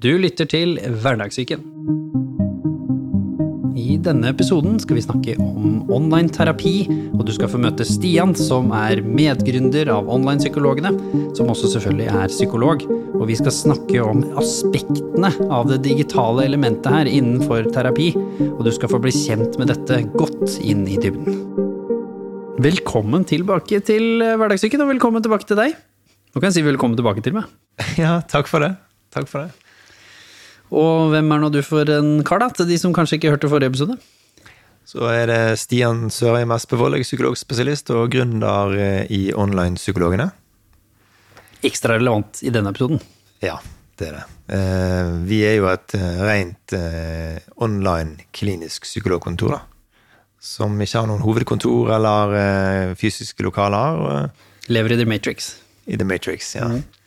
[0.00, 1.60] Du lytter til Hverdagssyken.
[3.76, 8.32] I denne episoden skal vi snakke om online terapi, og du skal få møte Stian,
[8.32, 10.94] som er medgründer av Online-psykologene,
[11.36, 12.86] som også selvfølgelig er psykolog.
[13.12, 18.14] Og vi skal snakke om aspektene av det digitale elementet her innenfor terapi,
[18.54, 21.42] og du skal få bli kjent med dette godt inn i dybden.
[22.56, 25.76] Velkommen tilbake til Hverdagssyken, og velkommen tilbake til deg.
[26.32, 27.52] Nå kan jeg si velkommen tilbake til meg.
[28.00, 28.78] Ja, takk for det.
[29.12, 29.69] Takk for det.
[30.70, 33.50] Og hvem er nå du for en kar, da, til de som kanskje ikke hørte
[33.50, 33.96] forrige episode?
[34.86, 40.30] Så er det Stian Sørheim Espevold, jeg er psykologspesialist og gründer eh, i Online-psykologene.
[41.66, 43.02] Ekstra relevant i denne episoden.
[43.44, 43.58] Ja,
[44.00, 44.24] det er det.
[44.56, 46.74] Eh, Vi er jo et eh, rent
[47.62, 49.60] online klinisk psykologkontor, da.
[50.40, 54.30] Som ikke har noen hovedkontor eller fysiske lokaler.
[54.72, 55.50] Lever i The Matrix.
[55.84, 56.70] I The Matrix, ja.
[56.72, 56.99] Ja.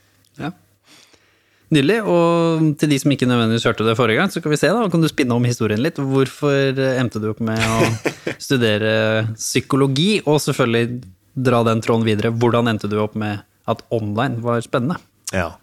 [1.73, 1.99] Nydelig.
[2.05, 4.85] Og til de som ikke nødvendigvis hørte det forrige gang, så kan vi se da,
[4.93, 5.97] kan du spinne om historien litt.
[5.97, 7.89] Hvorfor endte du opp med å
[8.45, 8.93] studere
[9.39, 11.01] psykologi, og selvfølgelig
[11.33, 12.31] dra den tråden videre.
[12.33, 14.99] Hvordan endte du opp med at online var spennende?
[15.33, 15.53] Ja.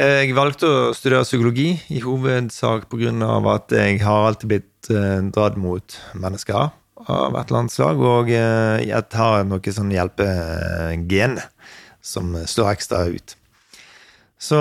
[0.00, 3.12] Jeg valgte å studere psykologi, i hovedsak pga.
[3.52, 8.30] at jeg har alltid blitt eh, dratt mot mennesker av et eller annet slag, og
[8.32, 11.36] eh, jeg har noe sånn hjelpegen
[12.00, 13.36] som slår ekstra ut.
[14.40, 14.56] Så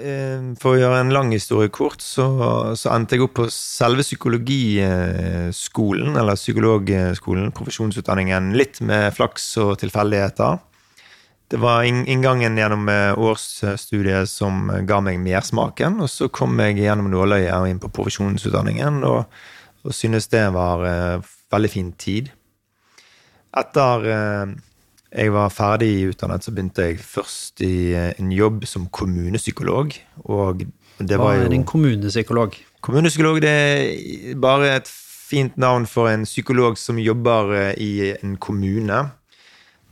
[0.00, 2.24] eh, for å gjøre en lang historie kort, så,
[2.72, 10.56] så endte jeg opp på selve psykologiskolen, eller psykologskolen, profesjonsutdanningen, litt med flaks og tilfeldigheter.
[11.52, 12.88] Det var inngangen gjennom
[13.20, 19.04] årsstudiet som ga meg mersmaken, og så kom jeg gjennom nåløyet og inn på profesjonsutdanningen,
[19.04, 19.28] og,
[19.84, 21.20] og synes det var eh,
[21.52, 22.32] veldig fin tid.
[23.54, 24.56] Etter eh,
[25.14, 29.94] jeg var ferdig utdannet, så begynte jeg først i eh, en jobb som kommunepsykolog,
[30.26, 30.64] og
[30.98, 32.56] det Hva var jo er en kommunepsykolog?
[32.84, 38.36] Kommunepsykolog det er bare et fint navn for en psykolog som jobber eh, i en
[38.36, 39.04] kommune.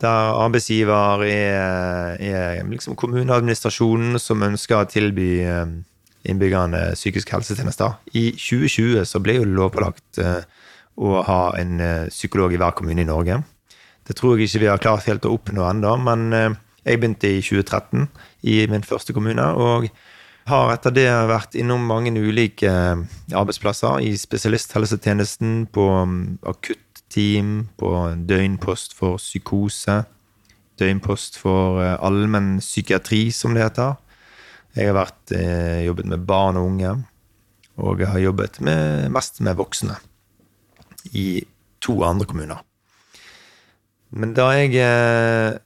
[0.02, 5.78] Der arbeidsgiver er, er liksom kommuneadministrasjonen som ønsker å tilby eh,
[6.26, 7.94] innbyggerne psykisk helsetjenester.
[8.10, 10.18] I 2020 så ble jo lovpålagt
[11.02, 11.80] å ha en
[12.10, 13.40] psykolog i hver kommune i Norge.
[14.12, 17.30] Det tror jeg ikke vi har klart helt å oppnå ennå, men eh, jeg begynte
[17.32, 18.02] i 2013
[18.52, 19.86] i min første kommune, og
[20.50, 27.54] har etter det vært innom mange ulike eh, arbeidsplasser i spesialisthelsetjenesten, på akutteam, akutt team,
[27.80, 27.88] på
[28.28, 30.02] døgnpost for psykose,
[30.80, 33.96] døgnpost for eh, allmenn psykiatri, som det heter.
[34.76, 36.92] Jeg har vært, eh, jobbet med barn og unge,
[37.80, 39.96] og jeg har jobbet med, mest med voksne
[41.16, 41.46] i
[41.80, 42.60] to andre kommuner.
[44.12, 45.56] Men da jeg eh,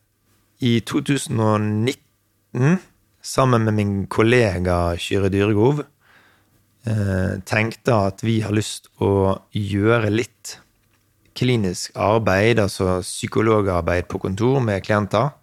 [0.63, 2.79] i 2019,
[3.27, 5.83] sammen med min kollega Kyrre Dyregov,
[6.87, 10.61] eh, tenkte at vi har lyst å gjøre litt
[11.37, 15.35] klinisk arbeid, altså psykologarbeid på kontor med klienter.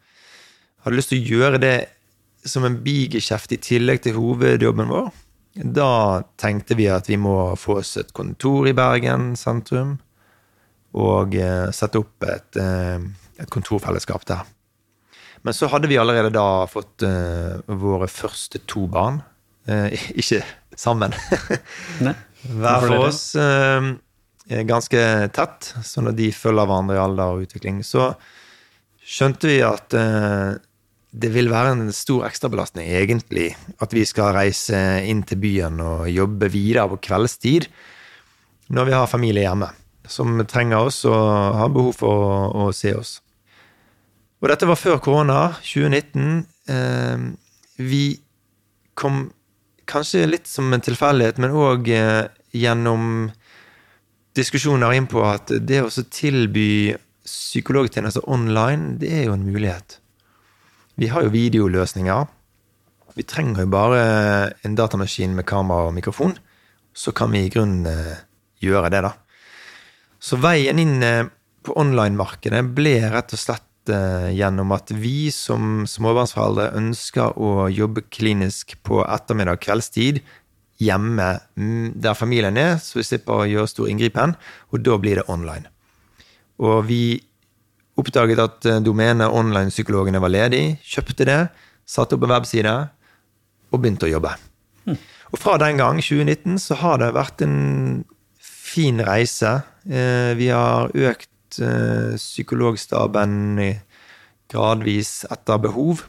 [0.84, 1.78] Hadde lyst til å gjøre det
[2.48, 5.12] som en bigeskjeft i tillegg til hovedjobben vår.
[5.54, 10.00] Da tenkte vi at vi må få oss et kontor i Bergen sentrum,
[10.94, 13.02] og eh, sette opp et, eh,
[13.42, 14.44] et kontorfellesskap der.
[15.44, 19.22] Men så hadde vi allerede da fått eh, våre første to barn.
[20.20, 20.42] Ikke
[20.76, 21.14] sammen.
[22.04, 22.16] Nei.
[22.44, 23.22] Hver for oss
[24.68, 27.78] ganske tett, sånn at de følger hverandre i alder og utvikling.
[27.88, 28.10] Så
[29.00, 29.96] skjønte vi at
[31.14, 34.76] det vil være en stor ekstrabelastning, egentlig, at vi skal reise
[35.08, 37.70] inn til byen og jobbe videre på kveldstid
[38.74, 39.70] når vi har familie hjemme,
[40.10, 42.34] som trenger oss og har behov for å,
[42.66, 43.18] å se oss.
[44.44, 46.44] Og dette var før korona, 2019.
[46.68, 47.24] Eh,
[47.80, 48.04] vi
[49.00, 49.30] kom
[49.90, 53.32] kanskje litt som en tilfeldighet, men òg eh, gjennom
[54.36, 60.00] diskusjoner inn på at det å tilby psykologtjenester online, det er jo en mulighet.
[61.00, 62.28] Vi har jo videoløsninger.
[63.16, 64.04] Vi trenger jo bare
[64.66, 66.36] en datamaskin med kamera og mikrofon,
[66.94, 68.24] så kan vi i grunnen eh,
[68.62, 69.14] gjøre det, da.
[70.24, 71.26] Så veien inn eh,
[71.64, 78.06] på online-markedet ble rett og slett eh, gjennom at vi som småbarnsforeldre ønsker å jobbe
[78.08, 80.22] klinisk på ettermiddag kveldstid
[80.84, 81.28] hjemme
[81.60, 84.36] mm, der familien er, så vi slipper å gjøre stor inngripen,
[84.72, 85.70] og da blir det online.
[86.64, 87.04] Og vi
[88.00, 91.42] oppdaget at eh, domenet online-psykologene var ledig, kjøpte det,
[91.84, 92.74] satte opp en webside
[93.74, 94.34] og begynte å jobbe.
[95.34, 98.04] Og fra den gang, 2019, så har det vært en
[98.44, 99.56] fin reise.
[99.84, 103.60] Eh, Vi har økt eh, psykologstaben
[104.52, 106.06] gradvis etter behov.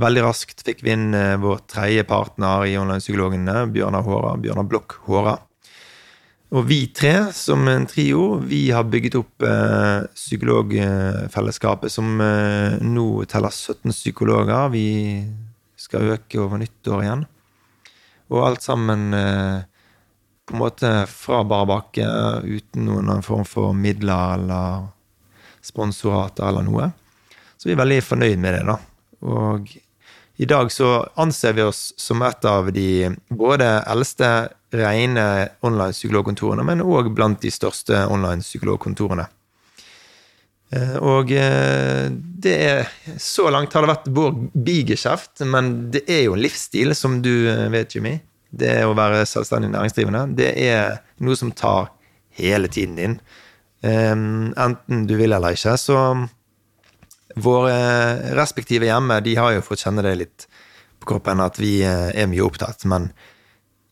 [0.00, 4.96] Veldig raskt fikk vi inn eh, vår tredje partner i Online-psykologene, Bjørnar Håra, Bjørnar Blokk
[5.08, 5.36] Håra.
[6.52, 9.44] Og vi tre, som en trio, vi har bygget opp
[10.12, 14.68] psykologfellesskapet, som nå teller 17 psykologer.
[14.74, 14.84] Vi
[15.80, 17.24] skal øke over nyttår igjen.
[18.36, 19.08] Og alt sammen
[20.46, 22.06] på en måte fra bar bakke,
[22.42, 24.88] uten noen form for midler eller
[25.62, 26.90] sponsorater eller noe.
[27.56, 28.78] Så vi er veldig fornøyd med det, da.
[29.22, 29.70] Og
[30.42, 34.32] i dag så anser vi oss som et av de både eldste
[34.74, 35.26] rene
[35.62, 39.28] online psykologkontorene, men òg blant de største online psykologkontorene.
[40.72, 46.24] Eh, og eh, det er Så langt har det vært vår bigeskjeft, men det er
[46.26, 48.16] jo en livsstil, som du eh, vet, Jimmy.
[48.52, 50.26] Det å være selvstendig næringsdrivende.
[50.36, 51.90] Det er noe som tar
[52.36, 53.18] hele tiden din.
[53.82, 55.74] Enten du vil eller ikke.
[55.80, 55.96] Så
[57.40, 60.46] Våre respektive hjemme de har jo fått kjenne det litt
[61.00, 62.84] på kroppen at vi eh, er mye opptatt.
[62.90, 63.08] Men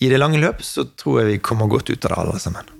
[0.01, 2.80] i det lange løp så tror jeg vi kommer godt ut av det, alle sammen.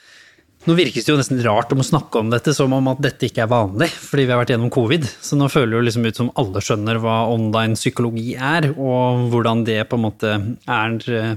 [0.69, 3.25] Nå virkes det jo nesten rart om å snakke om dette som om at dette
[3.25, 5.07] ikke er vanlig, fordi vi har vært gjennom covid.
[5.25, 9.65] Så nå føler det liksom ut som alle skjønner hva online psykologi er, og hvordan
[9.65, 11.33] det på en måte er eh,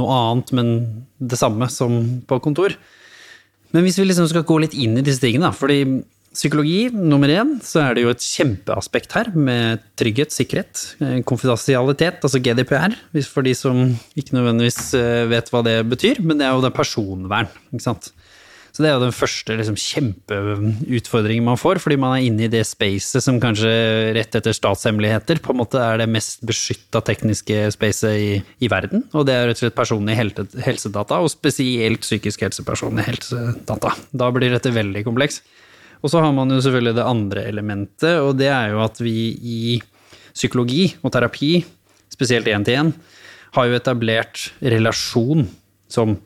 [0.00, 0.72] noe annet, men
[1.20, 2.78] det samme som på kontor.
[3.76, 5.82] Men hvis vi liksom skal gå litt inn i disse tingene, fordi
[6.34, 12.24] psykologi, nummer én, så er det jo et kjempeaspekt her med trygghet, sikkerhet, eh, konfidensialitet,
[12.24, 12.96] altså GDPR,
[13.28, 13.84] for de som
[14.16, 18.14] ikke nødvendigvis eh, vet hva det betyr, men det er jo det personvern, ikke sant.
[18.74, 22.50] Så det er jo den første liksom, kjempeutfordringen man får, fordi man er inne i
[22.50, 23.70] det spacet som kanskje
[24.16, 29.04] rett etter statshemmeligheter på en måte er det mest beskytta tekniske spacet i, i, verden.
[29.14, 33.94] Og det er rett og slett personlig helsedata, og spesielt psykisk helsepersonlig helsedata.
[34.10, 35.44] Da blir dette veldig kompleks.
[36.02, 39.16] Og så har man jo selvfølgelig det andre elementet, og det er jo at vi
[39.38, 39.64] i
[40.34, 41.54] psykologi og terapi,
[42.10, 42.90] spesielt én-til-én,
[43.54, 45.46] har jo etablert relasjon
[45.86, 46.18] som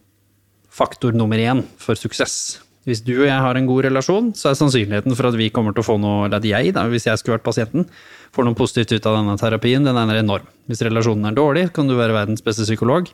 [0.79, 2.59] faktor nummer én for suksess.
[2.89, 5.75] Hvis du og jeg har en god relasjon, så er sannsynligheten for at vi kommer
[5.77, 7.85] til å få noe, eller at jeg, da, hvis jeg skulle vært pasienten,
[8.33, 10.47] får noe positivt ut av denne terapien, den er enorm.
[10.71, 13.11] Hvis relasjonen er dårlig, kan du være verdens beste psykolog.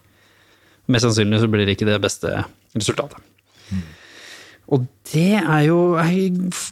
[0.87, 2.44] Mest sannsynlig så blir det ikke det beste
[2.76, 3.19] resultatet.
[3.72, 3.82] Mm.
[4.75, 5.78] Og det er jo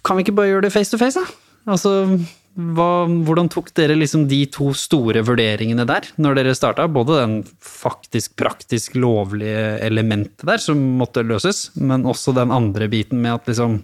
[0.04, 1.26] Kan vi ikke bare gjøre det face to face, da?
[1.72, 2.06] Altså,
[2.52, 6.84] hva, hvordan tok dere liksom de to store vurderingene der, når dere starta?
[6.90, 13.22] Både den faktisk praktisk lovlige elementet der som måtte løses, men også den andre biten
[13.24, 13.80] med at liksom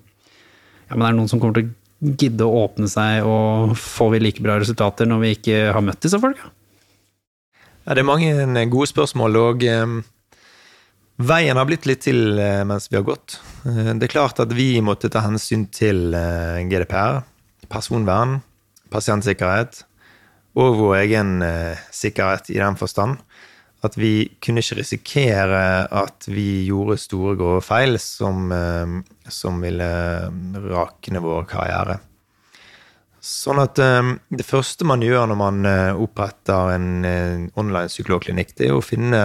[0.89, 4.15] Ja, men det er noen som kommer til å gidde å åpne seg, og får
[4.15, 6.49] vi like bra resultater når vi ikke har møtt disse folka?
[7.85, 9.99] Ja, det er mange gode spørsmål, og um
[11.19, 13.41] Veien har blitt litt til eh, mens vi har gått.
[13.67, 17.25] Eh, det er klart at vi måtte ta hensyn til eh, GDPR,
[17.67, 18.37] personvern,
[18.93, 19.85] pasientsikkerhet
[20.59, 21.39] og vår egen
[21.95, 23.21] sikkerhet i den forstand
[23.87, 28.51] at vi kunne ikke risikere at vi gjorde store, grove feil som,
[29.31, 29.91] som ville
[30.65, 32.01] rakne vår karriere.
[33.23, 36.91] Sånn at det første man gjør når man oppretter en
[37.55, 39.23] online psykologklinikk, det er å finne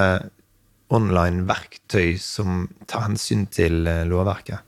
[0.93, 4.61] online verktøy som tar hensyn til eh, lovverket.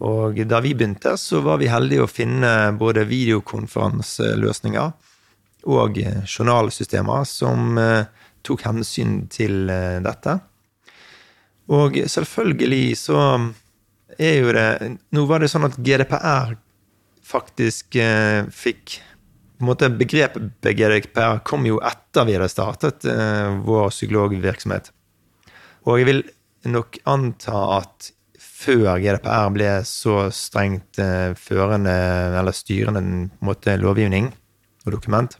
[0.00, 4.92] Og da vi begynte, så var vi heldige å finne både videokonferanseløsninger
[5.68, 8.08] og eh, journalsystemer som eh,
[8.46, 9.68] tok hensyn til
[10.00, 10.38] dette.
[11.70, 13.18] Og selvfølgelig så
[14.16, 16.56] er jo det Nå var det sånn at GDPR
[17.30, 17.94] faktisk
[18.50, 24.88] fikk på en måte Begrepet GDPR kom jo etter vi hadde startet vår psykologvirksomhet.
[25.84, 26.22] Og jeg vil
[26.72, 28.10] nok anta at
[28.60, 31.94] før GDPR ble så strengt eh, førende
[32.40, 34.32] eller styrende en måte, lovgivning
[34.86, 35.36] og dokument,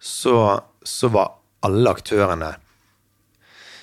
[0.00, 2.54] så, så, var alle aktørene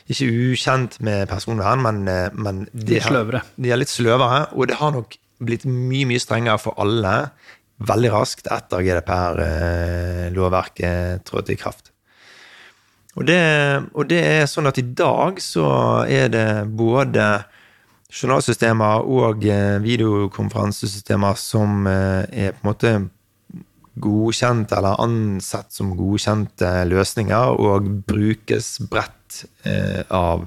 [0.08, 4.48] ikke ukjent med personvern, men, eh, men de, er, de er litt sløvere.
[4.56, 7.30] Og det har nok blitt mye, mye strengere for alle
[7.78, 11.92] veldig raskt etter GDPR-lovverket eh, trådte i kraft.
[13.18, 13.42] Og det,
[13.98, 15.68] og det, er sånn at i dag så
[16.06, 17.26] er det både
[18.08, 22.94] journalsystemer og eh, videokonferansesystemer som eh, er på en måte
[23.98, 30.46] godkjent eller ansett som godkjente løsninger og brukes bredt eh, av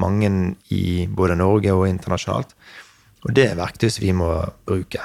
[0.00, 0.30] mange
[0.72, 2.54] i både Norge og internasjonalt.
[3.26, 4.30] Og det er verktøy som vi må
[4.66, 5.04] bruke.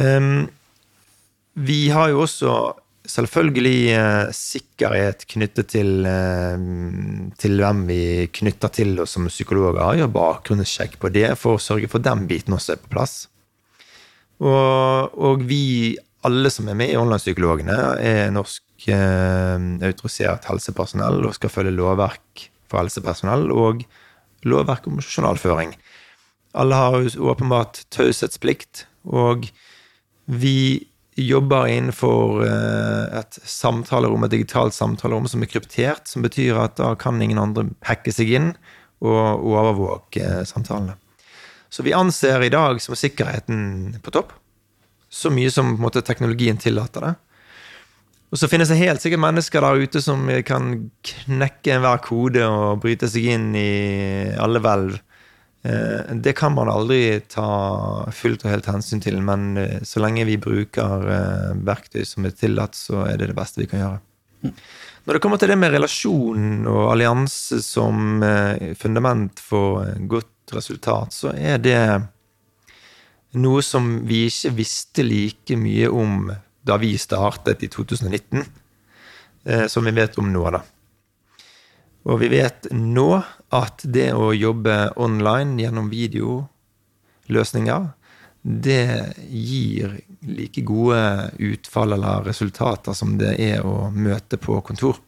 [0.00, 0.48] Ehm,
[1.52, 2.54] vi har jo også
[3.12, 6.64] selvfølgelig eh, sikkerhet knyttet til, eh,
[7.40, 8.02] til hvem vi
[8.40, 9.98] knytter til oss som psykologer.
[10.00, 13.16] Gjør bakgrunnssjekk på det for å sørge for den biten også er på plass.
[14.42, 15.94] Og, og vi,
[16.26, 22.48] alle som er med i Online-psykologene, er norsk eh, autorisert helsepersonell og skal følge lovverk
[22.70, 23.84] for helsepersonell og
[24.48, 25.76] lovverk om journalføring.
[26.58, 29.46] Alle har åpenbart taushetsplikt, og
[30.26, 30.91] vi
[31.28, 36.92] jobber innenfor eh, et samtalerom, et digitalt samtalerom som er kryptert, som betyr at da
[36.98, 38.52] kan ingen andre hacke seg inn
[39.02, 40.98] og overvåke eh, samtalene.
[41.72, 44.34] Så vi anser i dag som sikkerheten på topp.
[45.12, 47.12] Så mye som måte, teknologien tillater det.
[48.32, 50.70] Og så finnes det helt sikkert mennesker der ute som kan
[51.04, 53.72] knekke enhver kode og bryte seg inn i
[54.40, 54.96] alle hvelv.
[55.62, 60.26] Eh, det kan man aldri ta fullt og helt hensyn til, men eh, så lenge
[60.26, 64.00] vi bruker eh, verktøy som er tillatt, så er det det beste vi kan gjøre.
[65.06, 68.22] Når det kommer til det med relasjon og allianse som
[68.78, 71.78] fundament for godt resultat, så er det
[73.38, 76.26] noe som vi ikke visste like mye om
[76.66, 78.42] da vi startet i 2019,
[79.70, 80.62] som vi vet om nå, da.
[82.10, 83.08] Og vi vet nå
[83.52, 87.90] at det å jobbe online gjennom videoløsninger,
[88.42, 91.02] det gir like gode
[91.38, 94.98] utfall eller resultater som det er å møte på kontor.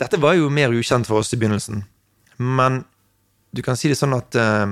[0.00, 1.84] Dette var jo mer ukjent for oss i begynnelsen,
[2.40, 2.82] men
[3.50, 4.66] du kan si det sånn at uh,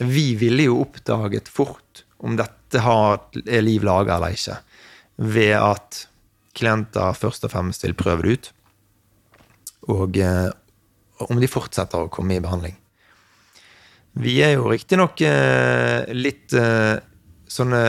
[0.00, 4.58] vi ville jo oppdaget fort om dette er liv laga eller ikke,
[5.16, 6.04] ved at
[6.56, 8.54] klienter først og fremst vil prøve det ut
[9.92, 10.50] og eh,
[11.22, 12.76] om de fortsetter å komme i behandling.
[14.24, 16.94] Vi er jo riktignok eh, litt eh,
[17.50, 17.80] sånne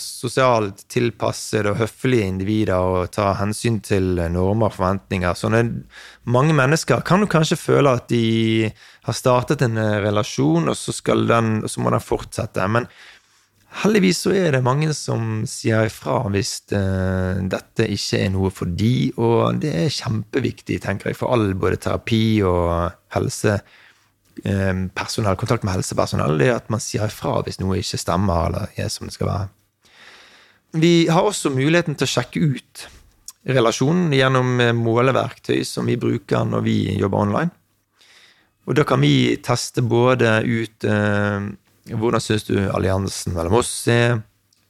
[0.00, 5.36] sosialt tilpassede og høflige individer og tar hensyn til normer og forventninger.
[5.36, 5.62] Sånne,
[6.28, 8.70] mange mennesker kan jo kanskje føle at de
[9.08, 10.96] har startet en relasjon, og så,
[11.28, 12.68] den, og så må den fortsette.
[12.68, 12.88] Men
[13.78, 18.66] Heldigvis så er det mange som sier ifra hvis uh, dette ikke er noe for
[18.66, 25.62] de, og det er kjempeviktig, tenker jeg, for all både terapi og helsepersonell, um, kontakt
[25.66, 29.06] med helsepersonell, det er at man sier ifra hvis noe ikke stemmer eller er som
[29.06, 29.46] det skal være.
[30.78, 32.88] Vi har også muligheten til å sjekke ut
[33.48, 37.50] relasjonen gjennom eh, måleverktøy som vi bruker når vi jobber online.
[38.68, 40.84] Og da kan vi teste både ut
[41.94, 44.20] hvordan syns du alliansen mellom oss er?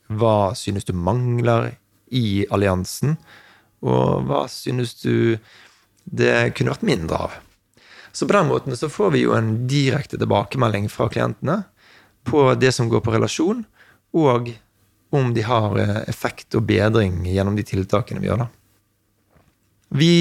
[0.08, 1.72] Hva synes du mangler
[2.14, 3.16] i alliansen?
[3.84, 5.38] Og hva synes du
[6.08, 7.36] det kunne vært mindre av?
[8.12, 11.62] Så på den måten så får vi jo en direkte tilbakemelding fra klientene
[12.28, 13.62] på det som går på relasjon,
[14.16, 14.50] og
[15.14, 18.44] om de har eh, effekt og bedring gjennom de tiltakene vi gjør.
[18.44, 18.48] da.
[19.96, 20.14] Vi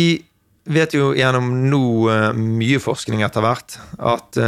[0.68, 4.40] vet jo gjennom nå eh, mye forskning etter hvert at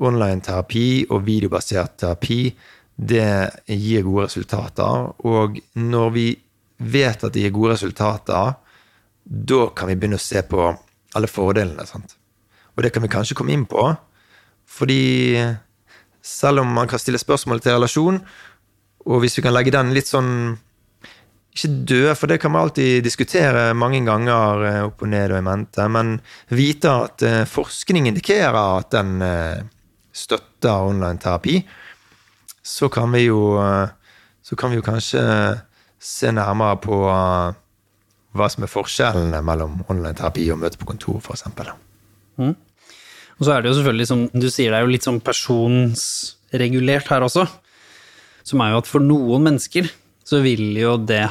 [0.00, 2.42] eh, online-terapi og videobasert terapi,
[2.96, 5.12] det gir gode resultater.
[5.24, 6.26] Og når vi
[6.80, 8.54] vet at det gir gode resultater,
[9.24, 10.70] da kan vi begynne å se på
[11.16, 11.86] alle fordelene.
[11.88, 12.16] Sant?
[12.76, 13.82] Og det kan vi kanskje komme inn på,
[14.70, 15.36] fordi
[16.22, 18.20] selv om man kan stille spørsmål til relasjon,
[19.08, 20.58] og hvis vi kan legge den litt sånn
[21.50, 25.40] ikke død, for det kan man alltid diskutere mange ganger eh, opp og ned og
[25.40, 26.12] i mente, men
[26.54, 29.64] vite at eh, forskning indikerer at den eh,
[30.12, 31.60] støtter online terapi,
[32.62, 33.40] så kan vi jo
[34.42, 35.22] så kan vi jo kanskje
[36.00, 36.96] se nærmere på
[38.30, 41.44] hva som er forskjellene mellom online terapi og møte på kontor, f.eks.
[42.40, 42.54] Mm.
[43.40, 47.10] Og så er det jo selvfølgelig, som du sier, det er jo litt sånn personsregulert
[47.10, 47.46] her også.
[48.46, 49.88] Som er jo at for noen mennesker
[50.26, 51.24] så vil jo det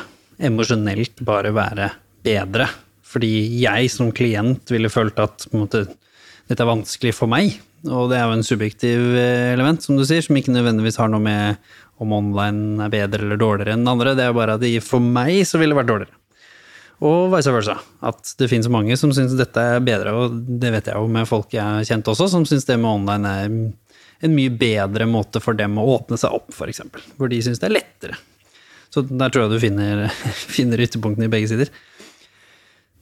[0.44, 1.92] emosjonelt bare være
[2.26, 2.68] bedre.
[3.10, 3.32] Fordi
[3.62, 5.86] jeg som klient ville følt at måte,
[6.50, 7.58] dette er vanskelig for meg.
[7.88, 11.12] Og det er jo en subjektiv eh, element, som du sier, som ikke nødvendigvis har
[11.12, 11.60] noe med
[12.00, 14.16] om online er bedre eller dårligere enn andre.
[14.18, 16.16] Det er bare at for meg så ville det vært dårligere.
[17.08, 17.78] Og vice versa.
[18.04, 21.30] At det finnes mange som syns dette er bedre, og det vet jeg jo med
[21.30, 23.54] folk jeg har kjent også, som syns det med online er
[24.20, 26.84] en mye bedre måte for dem å åpne seg opp, f.eks.
[27.16, 28.20] Hvor de syns det er lettere.
[28.92, 30.08] Så der tror jeg du finner,
[30.58, 31.72] finner ytterpunktene i begge sider.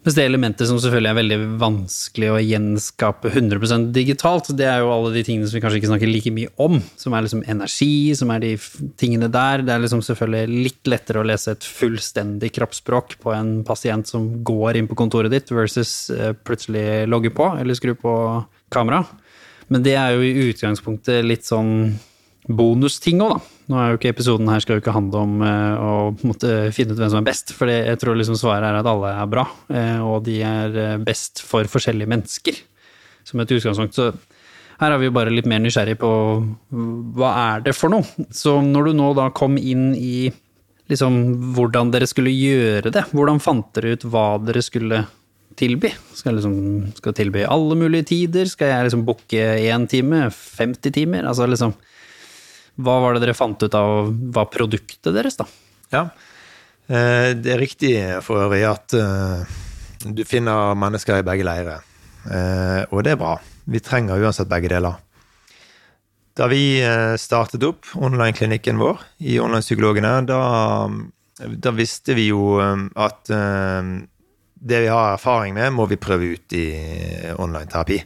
[0.05, 4.91] Mens det elementet som selvfølgelig er veldig vanskelig å gjenskape 100% digitalt, det er jo
[4.93, 8.13] alle de tingene som vi kanskje ikke snakker like mye om, som er liksom energi,
[8.15, 8.53] som er de
[9.01, 9.65] tingene der.
[9.67, 14.29] Det er liksom selvfølgelig litt lettere å lese et fullstendig kroppsspråk på en pasient som
[14.47, 18.15] går inn på kontoret ditt, versus eh, plutselig logge på eller skru på
[18.71, 19.03] kamera.
[19.67, 21.97] Men det er jo i utgangspunktet litt sånn
[22.47, 23.56] bonusting òg, da.
[23.67, 25.93] Nå er jo ikke episoden her skal jo ikke handle om eh, å
[26.23, 29.11] måtte finne ut hvem som er best, for jeg tror liksom svaret er at alle
[29.11, 32.61] er bra, eh, og de er eh, best for forskjellige mennesker,
[33.27, 33.97] som et utgangspunkt.
[33.97, 34.13] Så
[34.79, 36.11] her er vi jo bare litt mer nysgjerrig på
[37.17, 38.27] hva er det for noe?
[38.31, 40.29] Så når du nå da kom inn i
[40.87, 41.17] liksom
[41.57, 45.01] hvordan dere skulle gjøre det, hvordan fant dere ut hva dere skulle
[45.59, 45.91] tilby?
[46.15, 48.47] Skal jeg liksom skal tilby alle mulige tider?
[48.47, 50.27] Skal jeg liksom booke én time?
[50.31, 51.27] 50 timer?
[51.27, 51.73] Altså liksom
[52.77, 55.47] Hva var det dere fant ut av hva produktet deres, da?
[55.93, 56.03] Ja.
[56.87, 57.93] Eh, Det er riktig
[58.23, 59.57] for øvrig at eh,
[60.13, 61.81] du finner mennesker i begge leirer.
[62.29, 63.37] Eh, Og det er bra.
[63.67, 64.95] Vi trenger uansett begge deler.
[66.37, 66.77] Da vi
[67.17, 70.85] startet opp online-klinikken vår i Online-psykologene, da,
[71.49, 76.67] da visste vi jo at det vi har erfaring med, må vi prøve ut i
[77.41, 77.97] online-terapi.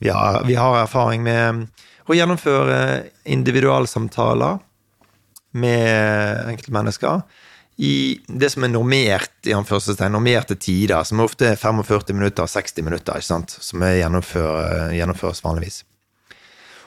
[0.00, 0.08] Vi
[0.48, 1.68] vi har erfaring med
[2.04, 2.78] å gjennomføre
[3.32, 4.60] individualsamtaler
[5.54, 7.22] med enkeltmennesker
[7.76, 13.18] i det som er normert, i normerte tider, som ofte er 45 minutter, 60 minutter,
[13.18, 15.82] ikke sant, som gjennomfør, gjennomføres vanligvis.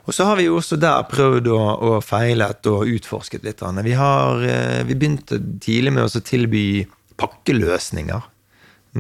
[0.08, 1.60] Og så har vi jo også der prøvd å,
[1.90, 3.64] og feilet og utforsket litt.
[3.84, 6.86] Vi, har, eh, vi begynte tidlig med å tilby
[7.20, 8.30] pakkeløsninger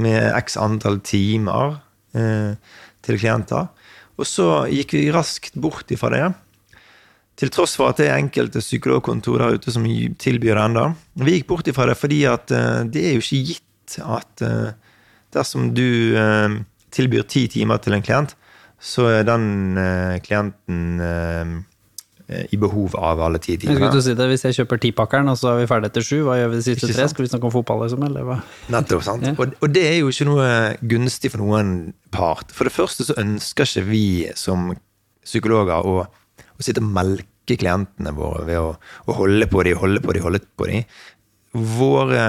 [0.03, 1.77] med x antall timer
[2.11, 2.59] eh,
[3.07, 3.69] til klienter.
[4.17, 6.25] Og så gikk vi raskt bort ifra det.
[7.37, 10.85] Til tross for at det er enkelte psykologkontor der ute som tilbyr det ennå.
[11.21, 14.73] Vi gikk bort ifra det fordi at eh, det er jo ikke gitt at eh,
[15.35, 16.57] dersom du eh,
[16.97, 18.33] tilbyr ti timer til en klient,
[18.81, 19.73] så er den
[20.21, 20.99] klienten
[22.27, 23.87] i behov av alle ti Jeg timene.
[23.93, 26.35] til si det, Hvis jeg kjøper tipakkeren, og så er vi ferdig etter sju, hva
[26.35, 27.05] gjør vi de siste tre?
[27.07, 28.03] Skal vi snakke om fotball, liksom?
[28.03, 28.37] Eller hva?
[28.73, 29.23] Nettopp, sant?
[29.23, 29.31] Ja.
[29.39, 30.49] Og, og det er jo ikke noe
[30.91, 32.51] gunstig for noen part.
[32.51, 34.03] For det første så ønsker ikke vi
[34.35, 34.73] som
[35.23, 38.73] psykologer å, å sitte og melke klientene våre ved å,
[39.07, 40.83] å holde på dem, holde på dem, holde på dem.
[41.55, 42.23] Våre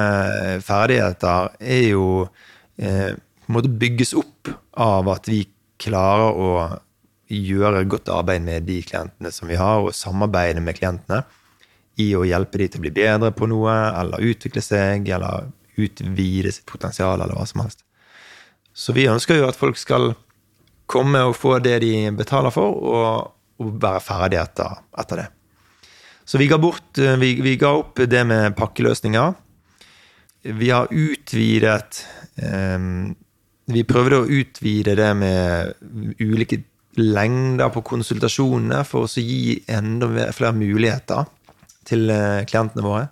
[0.64, 2.04] ferdigheter er jo
[2.78, 5.42] eh, på en måte bygges opp av at vi
[5.82, 6.52] klarer å
[7.28, 11.22] gjøre godt arbeid med de klientene som vi har, og samarbeide med klientene
[12.00, 16.52] i å hjelpe de til å bli bedre på noe, eller utvikle seg, eller utvide
[16.54, 17.84] sitt potensial, eller hva som helst.
[18.72, 20.12] Så vi ønsker jo at folk skal
[20.88, 25.28] komme og få det de betaler for, og, og være ferdig etter, etter det.
[26.28, 29.36] Så vi ga, bort, vi, vi ga opp det med pakkeløsninger.
[30.58, 32.02] Vi har utvidet
[32.36, 32.84] eh,
[33.68, 35.72] Vi prøvde å utvide det med
[36.20, 36.60] ulike
[36.98, 41.28] lengder på konsultasjonene for å gi enda flere muligheter
[41.88, 43.06] til eh, klientene våre.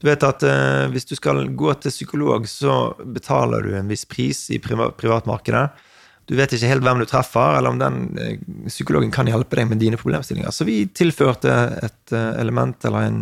[0.00, 4.04] Du vet at eh, hvis du skal gå til psykolog, så betaler du en viss
[4.08, 5.64] pris i privatmarkedet.
[6.28, 9.70] Du vet ikke helt hvem du treffer, eller om den eh, psykologen kan hjelpe deg
[9.72, 10.54] med dine problemstillinger.
[10.54, 13.20] Så vi tilførte et element eller en,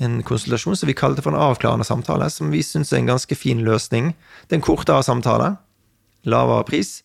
[0.00, 3.38] en konsultasjon som vi kalte for en avklarende samtale, som vi syns er en ganske
[3.38, 4.14] fin løsning.
[4.46, 5.54] Det er en kortere samtale,
[6.28, 7.00] lavere pris,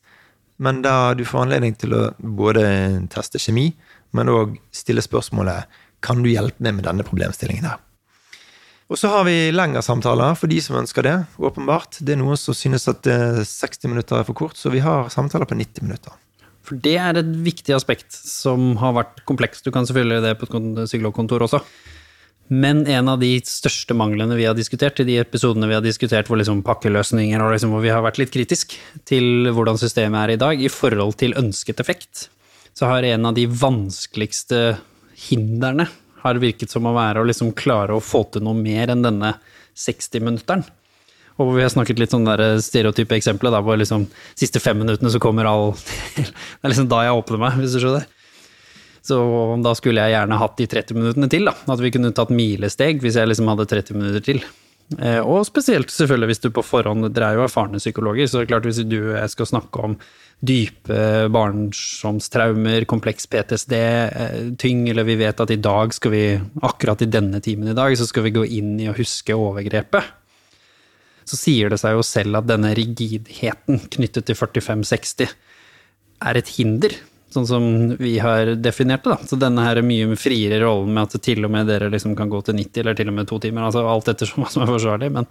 [0.58, 2.64] men der du får anledning til å både
[3.12, 3.70] teste kjemi,
[4.16, 5.66] men òg stille spørsmålet
[6.06, 7.82] kan du hjelpe meg med denne problemstillingen her.
[8.86, 11.98] Og så har vi lengre samtaler for de som ønsker det, åpenbart.
[12.06, 15.10] Det er noen som synes at eh, 60 minutter er for kort, så vi har
[15.10, 16.14] samtaler på 90 minutter.
[16.66, 19.66] For det er et viktig aspekt som har vært komplekst.
[19.66, 21.60] Du kan selvfølgelig det på et kon- psykologkontor også.
[22.48, 26.30] Men en av de største manglene vi har diskutert i de episodene vi har diskutert
[26.30, 28.76] hvor liksom pakkeløsninger og liksom hvor vi har vært litt kritisk
[29.10, 32.28] til hvordan systemet er i dag i forhold til ønsket effekt,
[32.78, 34.78] så har en av de vanskeligste
[35.26, 35.88] hindrene
[36.22, 39.36] har virket som å være å liksom klare å få til noe mer enn denne
[39.78, 40.66] 60-minutteren.
[41.42, 42.30] Og vi har snakket litt sånn
[42.64, 44.06] stereotype eksempelet hvor liksom
[44.38, 45.74] siste fem minuttene så kommer all
[46.16, 46.30] Det
[46.62, 48.06] er liksom da jeg åpner meg, hvis du skjønner.
[49.06, 49.18] Så
[49.62, 51.54] da skulle jeg gjerne hatt de 30 minuttene til, da.
[51.70, 54.42] At vi kunne tatt milesteg hvis jeg liksom hadde 30 minutter til.
[54.98, 58.46] Eh, og spesielt selvfølgelig hvis du på forhånd Dere er jo erfarne psykologer, så det
[58.46, 59.96] er klart hvis du og jeg skal snakke om
[60.46, 60.98] dype
[61.34, 66.26] barndomstraumer, kompleks PTSD, ting tyng, eller vi vet at i dag skal vi,
[66.68, 70.14] akkurat i denne timen i dag, så skal vi gå inn i å huske overgrepet
[71.26, 75.34] så sier det seg jo selv at denne rigidheten knyttet til 45-60
[76.26, 76.94] er et hinder,
[77.36, 77.66] sånn som
[78.00, 79.16] vi har definert det.
[79.16, 79.30] da.
[79.30, 82.32] Så denne her er mye friere rollen med at til og med dere liksom kan
[82.32, 84.72] gå til 90 eller til og med to timer, altså alt etter hva som er
[84.72, 85.30] forsvarlig, men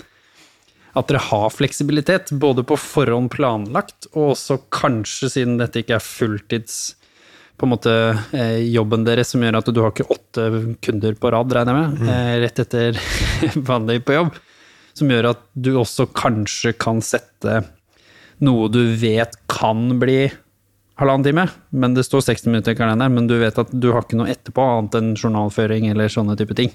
[0.95, 6.05] at dere har fleksibilitet, både på forhånd planlagt, og også kanskje, siden dette ikke er
[6.05, 6.77] fulltids
[7.59, 7.93] på en måte
[8.35, 10.47] eh, jobben deres som gjør at du har ikke åtte
[10.83, 12.99] kunder på rad, regner jeg med, eh, rett etter
[13.71, 14.39] vanlig på jobb,
[14.95, 17.61] som gjør at du også kanskje kan sette
[18.43, 20.27] noe du vet kan bli
[21.01, 24.05] halvannen time, men det står 60 minutter i kalenderen, men du vet at du har
[24.05, 26.71] ikke noe etterpå annet enn journalføring eller sånne type ting.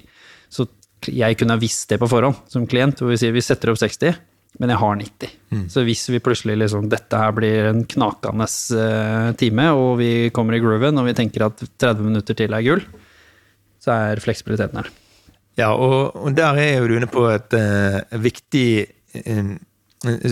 [0.52, 0.66] Så
[1.08, 3.80] jeg kunne ha visst det på forhånd som klient, hvor vi sier vi setter opp
[3.80, 4.18] 60,
[4.60, 5.36] men jeg har 90.
[5.70, 10.56] Så hvis vi plutselig liksom dette her blir en knakende eh, time, og vi kommer
[10.56, 12.82] i grooven og vi tenker at 30 minutter til er gull,
[13.80, 14.90] så er fleksibiliteten her.
[15.58, 18.68] Ja, og, og der er jo du inne på et uh, viktig
[19.26, 19.54] uh,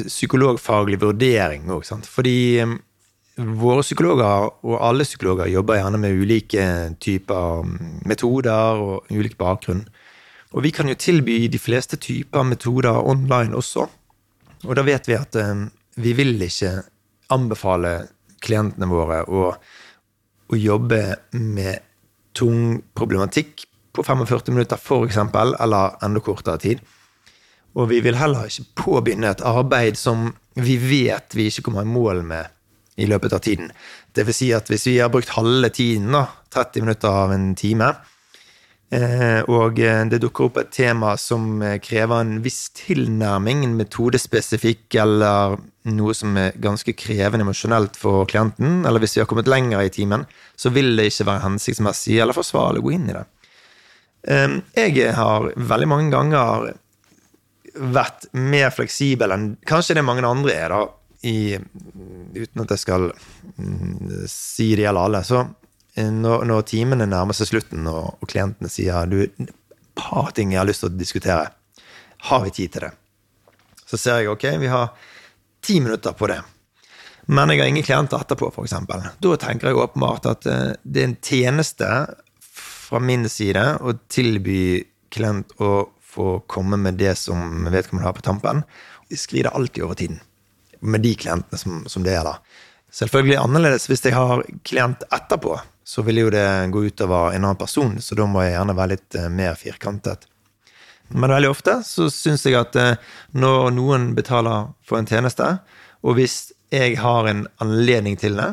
[0.09, 2.07] psykologfaglig vurdering òg, sant.
[2.09, 2.77] Fordi eh,
[3.39, 6.65] våre psykologer, og alle psykologer, jobber gjerne med ulike
[7.03, 7.67] typer
[8.09, 9.85] metoder og ulik bakgrunn.
[10.57, 13.87] Og vi kan jo tilby de fleste typer metoder online også.
[14.67, 15.67] Og da vet vi at eh,
[16.01, 16.73] vi vil ikke
[17.35, 18.09] anbefale
[18.43, 19.53] klientene våre å,
[20.49, 21.03] å jobbe
[21.37, 21.85] med
[22.39, 26.83] tung problematikk på 45 minutter, f.eks., eller enda kortere tid.
[27.79, 31.91] Og vi vil heller ikke påbegynne et arbeid som vi vet vi ikke kommer i
[31.91, 32.55] mål med
[32.99, 33.73] i løpet av tiden.
[34.13, 37.53] Det vil si at hvis vi har brukt halve tiden, da, 30 minutter av en
[37.59, 37.93] time,
[38.91, 43.79] eh, og eh, det dukker opp et tema som eh, krever en viss tilnærming, en
[43.79, 45.59] metodespesifikk eller
[45.89, 49.95] noe som er ganske krevende emosjonelt for klienten, eller hvis vi har kommet lenger i
[49.95, 50.27] timen,
[50.59, 53.27] så vil det ikke være hensiktsmessig eller forsvarlig å gå inn i det.
[54.75, 56.73] Jeg har veldig mange ganger
[57.79, 60.81] vært mer fleksibel enn kanskje det mange andre er, da,
[61.27, 61.59] i,
[62.35, 63.09] uten at jeg skal
[63.57, 65.23] mm, si det gjelder alle.
[65.27, 65.41] Så
[65.95, 69.55] eh, når, når timene nærmer seg slutten, og, og klientene sier du, et
[69.99, 71.49] par ting jeg har lyst til å diskutere,
[72.29, 72.93] har vi tid til det?
[73.89, 74.95] Så ser jeg ok, vi har
[75.65, 76.41] ti minutter på det.
[77.29, 78.77] Men jeg har ingen klienter etterpå, f.eks.
[79.21, 81.91] Da tenker jeg åpenbart at eh, det er en tjeneste
[82.49, 88.25] fra min side å tilby klient å få komme med det som vedkommende har på
[88.25, 88.63] tampen.
[89.09, 90.23] Vi skrider alltid over tiden
[90.81, 92.39] med de klientene som, som det da.
[92.95, 97.61] Selvfølgelig annerledes hvis jeg har klient etterpå, så vil jo det gå utover en annen
[97.61, 100.29] person, så da må jeg gjerne være litt eh, mer firkantet.
[101.09, 102.97] Men veldig ofte så syns jeg at eh,
[103.33, 105.57] når noen betaler for en tjeneste,
[106.05, 108.51] og hvis jeg har en anledning til det,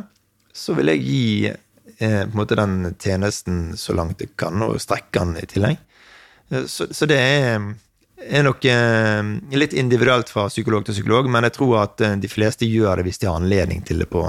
[0.55, 4.79] så vil jeg gi eh, på en måte den tjenesten så langt jeg kan, og
[4.81, 5.81] strekke den i tillegg.
[6.49, 7.67] Eh, så, så, det er,
[8.25, 9.21] er nok eh,
[9.57, 13.07] litt individuelt fra psykolog til psykolog, men jeg tror at eh, de fleste gjør det
[13.09, 14.23] hvis de har anledning til det på,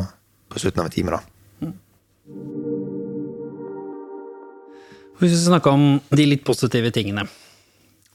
[0.53, 1.17] på slutten av en time.
[1.17, 1.23] da.
[5.17, 7.25] Hvis vi snakker om de litt positive tingene.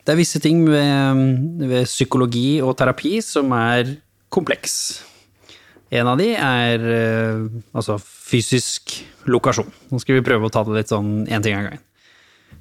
[0.02, 1.22] Det er visse ting ved,
[1.70, 3.96] ved psykologi og terapi som er
[4.34, 5.02] kompleks.
[5.92, 9.70] En av de er eh, altså fysisk lokasjon.
[9.92, 11.84] Nå skal vi prøve å ta det litt sånn én ting av gangen.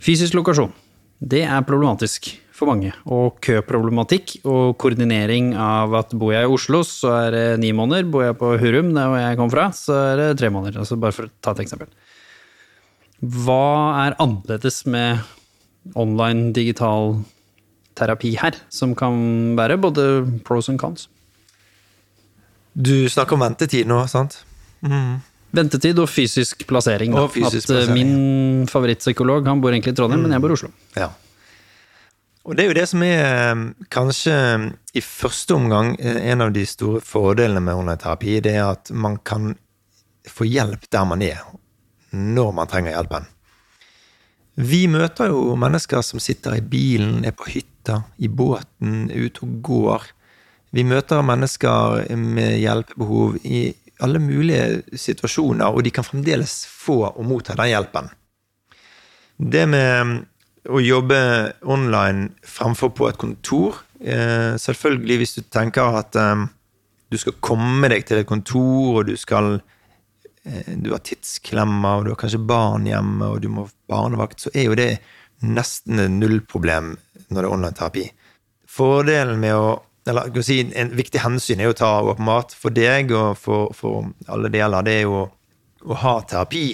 [0.01, 0.73] Fysisk lokasjon,
[1.21, 2.93] det er problematisk for mange.
[3.09, 8.09] Og køproblematikk og koordinering av at bor jeg i Oslo, så er det ni måneder.
[8.13, 10.81] Bor jeg på Hurum, der hvor jeg kom fra, så er det tre måneder.
[10.83, 11.91] Altså bare for å ta et eksempel.
[13.21, 15.25] Hva er annerledes med
[15.99, 17.19] online digital
[17.99, 20.05] terapi her, som kan være både
[20.47, 21.09] pros and cons?
[22.73, 24.39] Du snakker om ventetid nå, sant?
[25.51, 27.17] Ventetid og fysisk plassering.
[27.19, 27.99] Og fysisk at eh, plassering.
[27.99, 30.71] min favorittpsykolog han bor egentlig i Trondheim, men jeg bor i Oslo.
[30.97, 31.11] Ja.
[32.51, 33.61] Og det er jo det som er eh,
[33.95, 34.37] kanskje
[34.99, 39.21] i første omgang eh, en av de store fordelene med online-terapi, det er at man
[39.23, 39.53] kan
[40.27, 41.45] få hjelp der man er,
[42.11, 43.29] når man trenger hjelpen.
[44.59, 49.47] Vi møter jo mennesker som sitter i bilen, er på hytta, i båten, er ute
[49.47, 50.11] og går.
[50.75, 53.69] Vi møter mennesker med hjelpebehov i
[54.03, 58.11] alle mulige situasjoner, og de kan fremdeles få og motta den hjelpen.
[59.39, 60.27] Det med
[60.69, 61.19] å jobbe
[61.65, 66.47] online fremfor på et kontor eh, Selvfølgelig hvis du tenker at eh,
[67.11, 69.57] du skal komme deg til et kontor, og du skal
[70.45, 74.45] eh, Du har tidsklemmer, og du har kanskje barn hjemme, og du må ha barnevakt,
[74.45, 74.91] så er jo det
[75.41, 76.93] nesten et nullproblem
[77.31, 78.05] når det er online-terapi.
[78.69, 79.71] Fordelen med å
[80.09, 84.49] eller si, En viktig hensyn er å ta åpenbart for deg og for, for alle
[84.53, 85.27] deler, det er jo
[85.81, 86.65] å ha terapi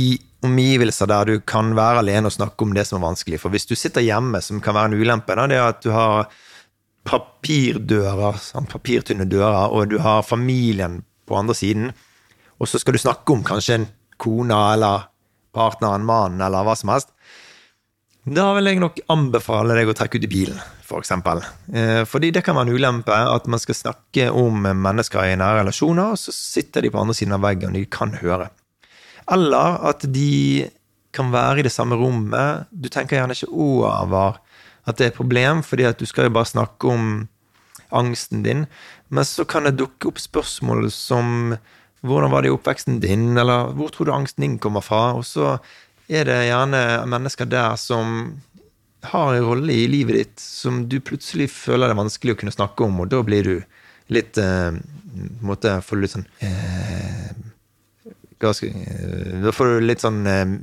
[0.00, 0.06] i
[0.44, 3.40] omgivelser der du kan være alene og snakke om det som er vanskelig.
[3.42, 5.90] For hvis du sitter hjemme, som kan være en ulempe, da, det er at du
[5.94, 6.28] har
[7.08, 11.90] papirdører, sånn papirtynne dører, og du har familien på andre siden,
[12.60, 15.08] og så skal du snakke om kanskje en kone eller
[15.54, 17.10] partneren, mannen eller hva som helst.
[18.24, 21.42] Da vil jeg nok anbefale deg å trekke ut i bilen, for eksempel.
[21.68, 25.60] Eh, Fordi det kan være en ulempe at man skal snakke om mennesker i nære
[25.60, 28.48] relasjoner, og så sitter de på andre siden av veggen, og de kan høre.
[29.32, 30.68] Eller at de
[31.14, 32.66] kan være i det samme rommet.
[32.70, 34.40] Du tenker gjerne ikke over
[34.84, 37.28] at det er et problem, fordi at du skal jo bare snakke om
[37.94, 38.66] angsten din.
[39.08, 41.56] Men så kan det dukke opp spørsmål som
[42.04, 45.14] hvordan var det i oppveksten din, eller hvor tror du angsten din kommer fra?
[45.16, 45.54] Og så
[46.08, 48.34] er det gjerne mennesker der som
[49.08, 52.54] har en rolle i livet ditt som du plutselig føler det er vanskelig å kunne
[52.54, 53.56] snakke om, og da blir du
[54.12, 54.76] litt eh,
[55.44, 57.32] måte får du litt sånn eh,
[59.44, 60.54] Da får du litt sånn eh,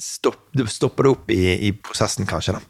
[0.00, 2.58] stopp, Du stopper det opp i, i prosessen, kanskje.
[2.58, 2.60] da.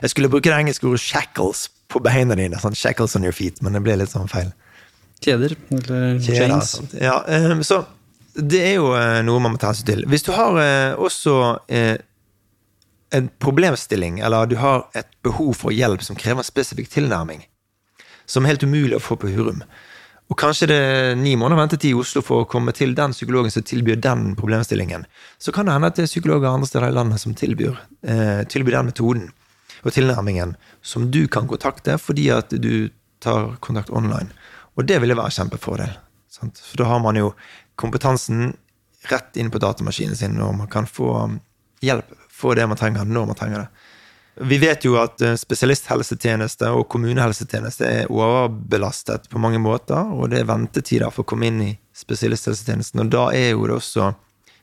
[0.00, 2.56] Jeg skulle bruke det engelske ordet 'shackles' på beina dine.
[2.60, 4.52] sånn 'Shackles on your feet', men det ble litt sånn feil.
[5.20, 6.70] Kjeder, eller chains.
[6.78, 6.94] sant.
[6.96, 7.82] Ja, eh, så
[8.34, 10.04] det er jo eh, noe man må ta hensyn til.
[10.08, 11.34] Hvis du har eh, også
[11.68, 11.98] eh,
[13.12, 17.42] en problemstilling, eller du har et behov for hjelp som krever en spesifikk tilnærming,
[18.30, 19.64] som er helt umulig å få på Hurum,
[20.30, 23.50] og kanskje det er ni måneder ventetid i Oslo for å komme til den psykologen
[23.50, 25.04] som tilbyr den problemstillingen,
[25.42, 28.42] så kan det hende at det er psykologer andre steder i landet som tilbyr, eh,
[28.46, 29.26] tilbyr den metoden
[29.82, 32.90] og tilnærmingen som du kan kontakte fordi at du
[33.20, 34.30] tar kontakt online.
[34.78, 35.96] Og det ville være en kjempefordel.
[36.30, 36.62] Sant?
[36.62, 37.32] For da har man jo
[37.80, 38.54] kompetansen
[39.10, 41.10] rett inn på datamaskinen sin, og man kan få
[41.82, 43.88] hjelp, få det man trenger når man trenger det.
[44.34, 50.40] Vi vet jo at eh, spesialisthelsetjeneste og kommunehelsetjeneste er overbelastet på mange måter, og det
[50.40, 53.02] er ventetider for å komme inn i spesialisthelsetjenesten.
[53.02, 54.12] Og da er jo det også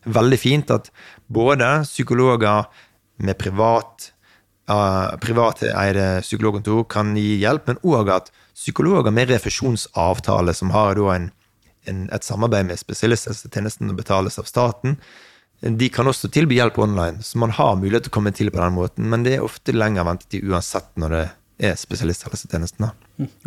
[0.07, 0.91] veldig fint at
[1.27, 2.69] både psykologer
[3.21, 4.11] med privat
[4.71, 11.29] uh, privateide psykologkontor kan gi hjelp, men òg at psykologer med refusjonsavtale, som har en,
[11.87, 14.97] en, et samarbeid med spesialisthelsetjenesten og betales av staten,
[15.61, 18.59] de kan også tilby hjelp online, så man har mulighet til å komme til på
[18.61, 21.23] den måten, men det er ofte lengre ventetid uansett når det
[21.71, 22.91] er spesialisthelsetjenesten.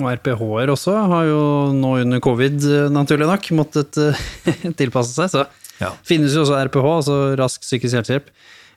[0.03, 1.43] Og RPH-er også har jo
[1.77, 4.25] nå under covid, eh, naturlig nok, måttet eh,
[4.81, 5.31] tilpasse seg.
[5.31, 5.47] Så
[5.81, 5.93] Ja.
[6.05, 8.27] finnes jo også RPH, altså rask psykisk helsehjelp.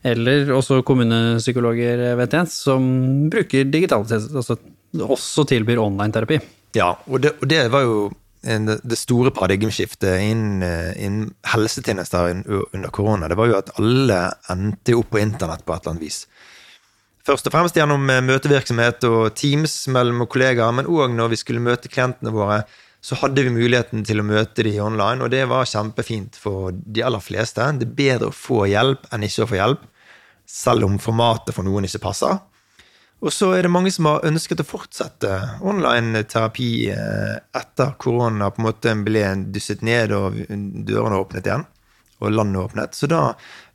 [0.05, 2.85] Eller også kommunepsykologer, vet jeg, som
[3.31, 4.57] bruker digitale tjenester, altså
[5.09, 6.37] også tilbyr online-terapi.
[6.77, 7.97] Ja, og det, og det var jo
[8.43, 13.27] det store paradigmeskiftet innen, eh, innen helsetjenester under korona.
[13.27, 16.25] Det var jo at alle endte opp på internett på et eller annet vis.
[17.23, 21.63] Først og fremst gjennom eh, møtevirksomhet og Teams mellom kollegaer, men òg når vi skulle
[21.63, 22.65] møte klientene våre,
[23.03, 27.03] så hadde vi muligheten til å møte de online, og det var kjempefint for de
[27.03, 27.63] aller fleste.
[27.79, 29.87] Det er bedre å få hjelp enn ikke å få hjelp,
[30.47, 32.39] selv om formatet for noen ikke passer.
[33.23, 35.29] Og så er det mange som har ønsket å fortsette
[35.63, 39.23] online-terapi eh, etter korona på en måte ble
[39.55, 41.63] dysset ned og dørene åpnet igjen,
[42.19, 42.99] og landet åpnet.
[42.99, 43.29] Så da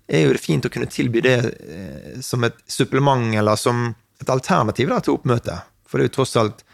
[0.09, 3.87] er jo det fint å kunne tilby det eh, som et supplement eller som
[4.21, 5.57] et alternativ da, til oppmøte.
[5.89, 6.65] For det er jo tross alt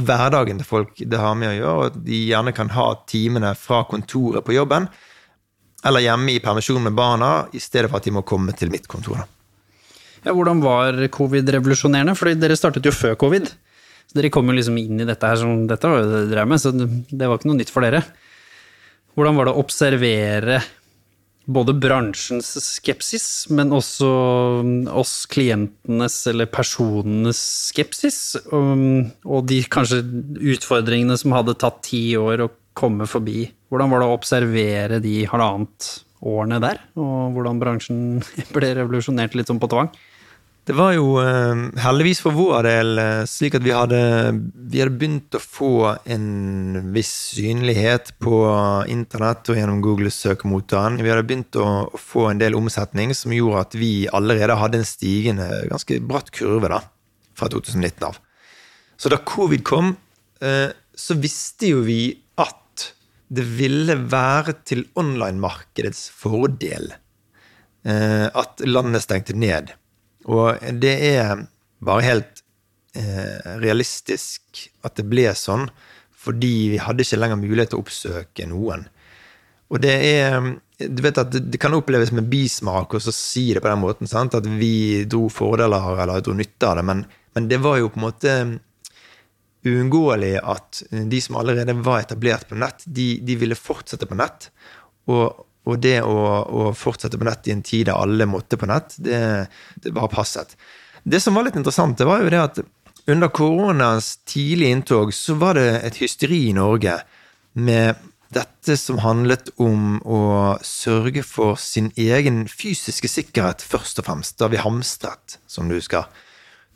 [0.00, 3.52] hverdagen til folk det har med å gjøre, og at de gjerne kan ha timene
[3.58, 4.88] fra kontoret på jobben
[5.84, 8.88] eller hjemme i permisjon med barna, i stedet for at de må komme til mitt
[8.88, 9.20] kontor.
[9.20, 9.33] da.
[10.24, 12.16] Ja, hvordan var covid revolusjonerende?
[12.18, 13.50] Fordi dere startet jo før covid.
[14.08, 16.32] Så dere kom jo liksom inn i dette her som Dette var jo det dere
[16.32, 18.04] drev med, så det var ikke noe nytt for dere.
[19.14, 20.58] Hvordan var det å observere
[21.44, 24.08] både bransjens skepsis, men også
[24.96, 30.00] oss klientenes eller personenes skepsis, og, og de kanskje
[30.54, 33.44] utfordringene som hadde tatt ti år å komme forbi.
[33.70, 35.90] Hvordan var det å observere de halvannet
[36.24, 38.02] årene der, og hvordan bransjen
[38.56, 39.92] ble revolusjonert litt sånn på tvang?
[40.64, 43.98] Det var jo eh, heldigvis for vår del eh, slik at vi hadde,
[44.72, 45.74] vi hadde begynt å få
[46.08, 48.38] en viss synlighet på
[48.88, 50.96] internett og gjennom Googles søkemotoren.
[51.04, 51.66] Vi hadde begynt å,
[52.00, 56.72] få en del omsetning som gjorde at vi allerede hadde en stigende, ganske bratt kurve
[56.72, 56.80] da,
[57.36, 58.16] fra 2019 av.
[58.96, 59.92] Så da covid kom,
[60.40, 62.08] eh, så visste jo vi
[62.40, 62.88] at
[63.28, 66.94] det ville være til online-markedets fordel
[67.84, 69.74] at landet stengte ned.
[70.30, 71.44] Og det er
[71.84, 72.42] bare helt
[72.96, 75.68] eh, realistisk at det ble sånn,
[76.24, 78.86] fordi vi hadde ikke lenger mulighet til å oppsøke noen.
[79.72, 83.70] Og det er Du vet at det, kan oppleves med bismak å si det på
[83.70, 84.34] den måten, sant?
[84.34, 87.04] at vi dro fordeler eller dro nytte av det, men,
[87.36, 88.32] men det var jo på en måte
[89.64, 94.50] uunngåelig at de som allerede var etablert på nett, de, de ville fortsette på nett.
[95.08, 98.68] Og, og det å, å, fortsette på nett i en tid der alle måtte på
[98.68, 99.20] nett, det,
[99.80, 100.56] det bare passet.
[101.04, 102.60] Det som var litt interessant, det var jo det at
[103.12, 106.98] under koronas tidlige inntog så var det et hysteri i Norge
[107.52, 108.00] med
[108.34, 110.20] dette som handlet om å
[110.64, 116.08] sørge for sin egen fysiske sikkerhet først og fremst, da vi hamstret, som du husker,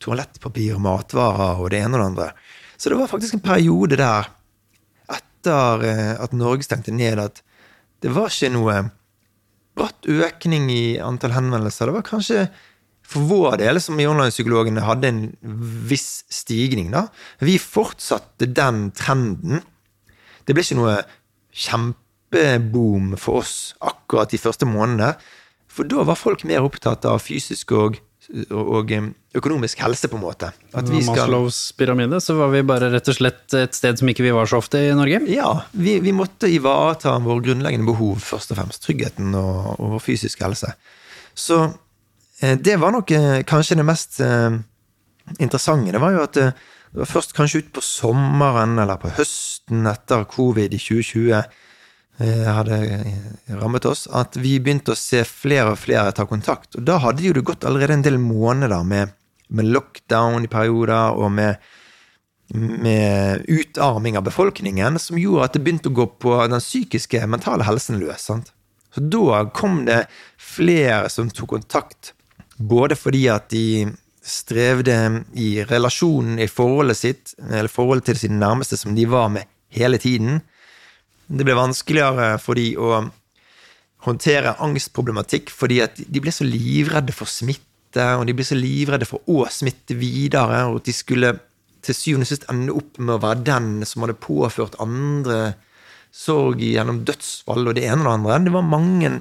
[0.05, 2.29] toalettpapir, matvarer og det ene og det andre.
[2.79, 4.29] Så det var faktisk en periode der,
[5.11, 7.43] etter eh, at Norge stengte ned, at
[8.03, 8.79] det var ikke noe
[9.79, 11.89] bratt økning i antall henvendelser.
[11.89, 12.43] Det var kanskje
[13.09, 15.21] for vår del, som i online-psykologene, hadde en
[15.89, 16.91] viss stigning.
[16.93, 17.07] da.
[17.41, 19.63] Vi fortsatte den trenden.
[20.45, 20.99] Det ble ikke noe
[21.57, 25.15] kjempeboom for oss akkurat de første månedene.
[25.73, 27.97] For da var folk mer opptatt av fysisk og,
[28.53, 28.93] og
[29.39, 30.51] økonomisk helse, på en måte.
[30.77, 34.11] At vi skal, Maslows pyramide, så var vi bare rett og slett et sted som
[34.13, 35.23] ikke vi var så ofte i Norge?
[35.33, 38.85] Ja, vi, vi måtte ivareta våre grunnleggende behov, først og fremst.
[38.85, 40.75] Tryggheten og, og vår fysiske helse.
[41.39, 41.63] Så
[42.41, 44.59] Eh, det var nok eh, kanskje det mest eh,
[45.39, 45.93] interessante.
[45.95, 50.25] Det var jo at det var først kanskje ut på sommeren eller på høsten etter
[50.31, 51.43] covid i 2020
[52.27, 52.79] hadde
[53.61, 56.75] rammet oss, at vi begynte å se flere og flere ta kontakt.
[56.75, 59.15] Og da hadde jo det gått allerede en del måneder med,
[59.55, 61.63] med lockdown i perioder og med,
[62.55, 67.69] med utarming av befolkningen, som gjorde at det begynte å gå på den psykiske, mentale
[67.69, 68.27] helsen løs.
[68.27, 68.53] sant?
[68.95, 70.07] Så da kom det
[70.41, 72.15] flere som tok kontakt
[72.59, 73.89] både fordi at de
[74.29, 79.49] strevde i relasjonen i forholdet sitt, eller forholdet til sine nærmeste, som de var med
[79.73, 80.43] hele tiden.
[81.29, 83.03] Det ble vanskeligere for de å
[84.07, 89.09] håndtere angstproblematikk fordi at de ble så livredde for smitte, og de ble så livredde
[89.09, 91.35] for å smitte videre, og at de skulle
[91.85, 95.55] til syvende og sist ende opp med å være den som hadde påført andre
[96.15, 98.39] sorg gjennom dødsfall og det ene og det andre.
[98.47, 99.13] Det var mange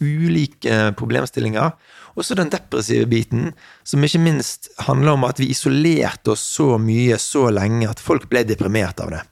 [0.00, 1.74] ulike problemstillinger.
[2.16, 3.52] Og så den depressive biten,
[3.86, 8.26] som ikke minst handler om at vi isolerte oss så mye så lenge at folk
[8.30, 9.22] ble deprimert av det.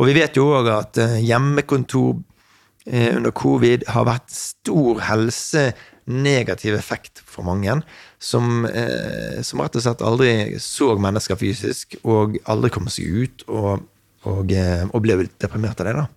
[0.00, 2.14] Og vi vet jo òg at eh, hjemmekontor
[2.88, 7.76] eh, under covid har vært stor helsenegativ effekt for mange,
[8.16, 10.32] som, eh, som, rett og slett aldri
[10.64, 13.84] så mennesker fysisk, og aldri kom seg ut, og,
[14.24, 14.56] og,
[14.88, 15.98] og ble deprimert av det.
[16.00, 16.08] da.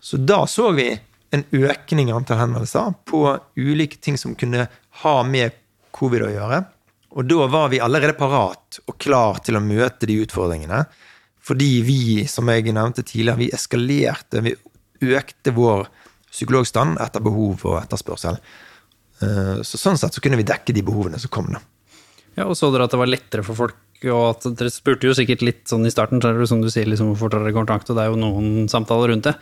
[0.00, 0.92] Så da så vi
[1.30, 3.24] en økning i antall henvendelser på
[3.56, 4.66] ulike ting som kunne
[5.04, 5.56] ha med
[5.96, 6.64] covid å gjøre.
[7.16, 10.84] Og da var vi allerede parat og klar til å møte de utfordringene.
[11.50, 14.42] Fordi vi, som jeg nevnte tidligere, vi eskalerte.
[14.44, 14.54] Vi
[15.18, 15.88] økte vår
[16.30, 18.38] psykologstand etter behov og etterspørsel.
[19.20, 21.50] Eh, så sånn sett så kunne vi dekke de behovene som kom.
[21.50, 21.62] da.
[22.38, 25.16] Ja, Og så dere at det var lettere for folk, og at dere spurte jo
[25.16, 27.56] sikkert litt sånn i starten, så er det som du sier, liksom, hvorfor tar dere
[27.56, 29.34] kontakt, og det er jo noen samtaler rundt det.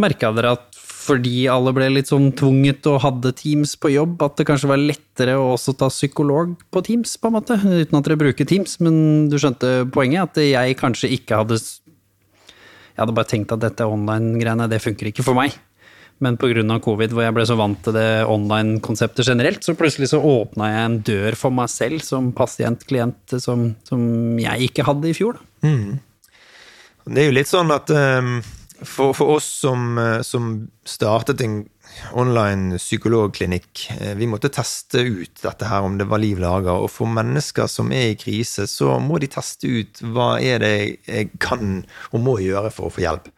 [0.00, 4.38] Merka dere at fordi alle ble litt sånn tvunget og hadde Teams på jobb, at
[4.38, 7.58] det kanskje var lettere å også ta psykolog på Teams, på en måte?
[7.62, 10.32] Uten at dere bruker Teams, men du skjønte poenget?
[10.32, 15.24] At jeg kanskje ikke hadde Jeg hadde bare tenkt at dette online-greiene, det funker ikke
[15.26, 15.54] for meg.
[16.24, 16.78] Men pga.
[16.80, 20.84] covid, hvor jeg ble så vant til det online-konseptet generelt, så plutselig så åpna jeg
[20.88, 24.00] en dør for meg selv som pasient-klient som, som,
[24.40, 25.36] jeg ikke hadde i fjor.
[25.60, 25.98] Mm.
[27.12, 28.40] Det er jo litt sånn at um
[28.82, 31.68] for, for, oss som, eh, som, startet en
[32.12, 36.76] online psykologklinikk, eh, vi måtte teste ut dette her, om det var liv laga.
[36.76, 40.74] Og for mennesker som er i krise, så må de teste ut hva er det
[41.06, 43.30] jeg kan og må gjøre for å få hjelp.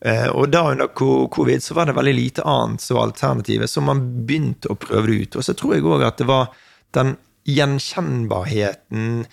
[0.00, 4.04] Eh, og da under covid så var det veldig lite annet som alternativet, så man
[4.26, 5.40] begynte å prøve det ut.
[5.40, 6.52] Og så tror jeg òg at det var
[6.96, 7.16] den
[7.48, 9.24] gjenkjennbarheten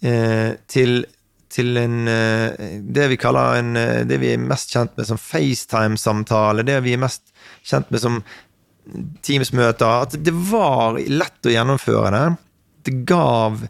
[0.00, 1.02] til
[1.50, 5.18] til en, eh, det vi kaller en, eh, det vi er mest kjent med som
[5.18, 7.32] FaceTime-samtale, det vi er mest
[7.66, 8.22] kjent med som
[9.22, 10.06] Teams-møter.
[10.06, 12.38] At det var lett å gjennomføre det.
[12.86, 13.66] Det gav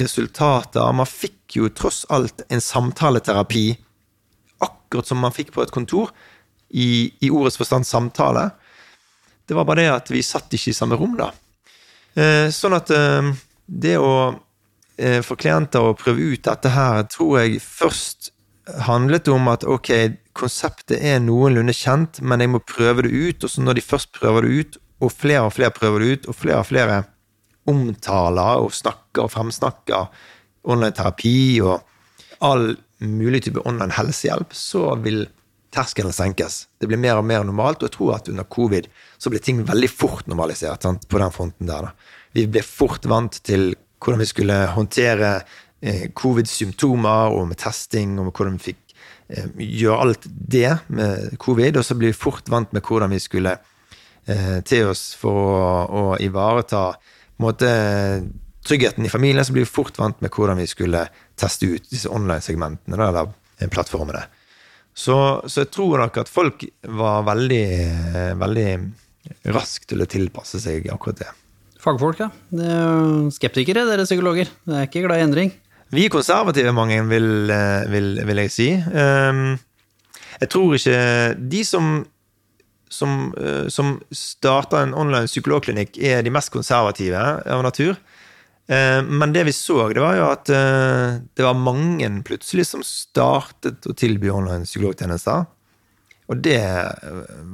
[0.00, 0.92] resultater.
[0.92, 3.76] Man fikk jo tross alt en samtaleterapi,
[4.60, 6.12] akkurat som man fikk på et kontor,
[6.72, 8.50] i, i ordets forstand samtale.
[9.46, 11.32] Det var bare det at vi satt ikke i samme rom, da.
[12.16, 12.88] Eh, sånn at
[13.66, 14.32] det å
[15.26, 18.30] for klienter å prøve ut dette her, tror jeg først
[18.86, 19.90] handlet om at ok,
[20.38, 23.44] konseptet er noenlunde kjent, men jeg må prøve det ut.
[23.44, 26.30] Og så når de først prøver det ut, og flere og flere prøver det ut,
[26.30, 27.00] og flere og flere
[27.70, 30.08] omtaler og snakker og fremsnakker
[30.72, 31.82] online terapi og
[32.42, 35.24] all mulig type online helsehjelp, så vil
[35.72, 36.66] terskelen senkes.
[36.78, 38.88] Det blir mer og mer normalt, og jeg tror at under covid
[39.18, 41.88] så ble ting veldig fort normalisert sant, på den fronten der.
[41.88, 42.18] Da.
[42.36, 45.32] Vi ble fort vant til hvordan vi skulle håndtere
[45.80, 48.94] eh, covid-symptomer, og med testing, og med hvordan vi fikk
[49.28, 49.48] eh,
[49.82, 51.78] gjøre alt det med covid.
[51.78, 53.56] Og så blir vi fort vant med hvordan vi skulle
[54.26, 56.90] eh, til oss for å, å ivareta
[57.42, 57.72] måte,
[58.66, 59.44] tryggheten i familien.
[59.44, 61.06] Så blir vi fort vant med hvordan vi skulle
[61.38, 64.26] teste ut disse online-segmentene, eller plattformene.
[64.92, 65.14] Så,
[65.48, 67.66] så jeg tror nok at folk var veldig,
[68.36, 68.66] veldig
[69.54, 71.30] raske til å tilpasse seg akkurat det.
[71.82, 72.28] Fagfolk, ja.
[72.54, 74.50] Det er skeptikere, dere psykologer.
[74.68, 75.52] Det er ikke glad i endring.
[75.92, 78.68] Vi er konservative, mange, vil, eh, vil, vil jeg si.
[78.94, 79.58] Um,
[80.40, 81.00] jeg tror ikke
[81.36, 81.90] De som,
[82.88, 87.98] som, uh, som starter en online psykologklinikk, er de mest konservative av natur.
[88.70, 92.86] Uh, men det vi så, det var jo at uh, det var mange plutselig som
[92.86, 95.48] startet å tilby online psykologtjenester.
[96.30, 96.62] Og det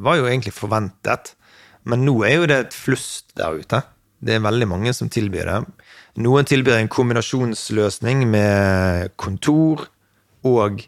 [0.04, 1.32] var jo egentlig forventet.
[1.88, 3.86] Men nå er jo det et flust der ute.
[4.18, 5.58] Det er veldig mange som tilbyr det.
[6.24, 9.86] Noen tilbyr en kombinasjonsløsning med kontor
[10.46, 10.82] og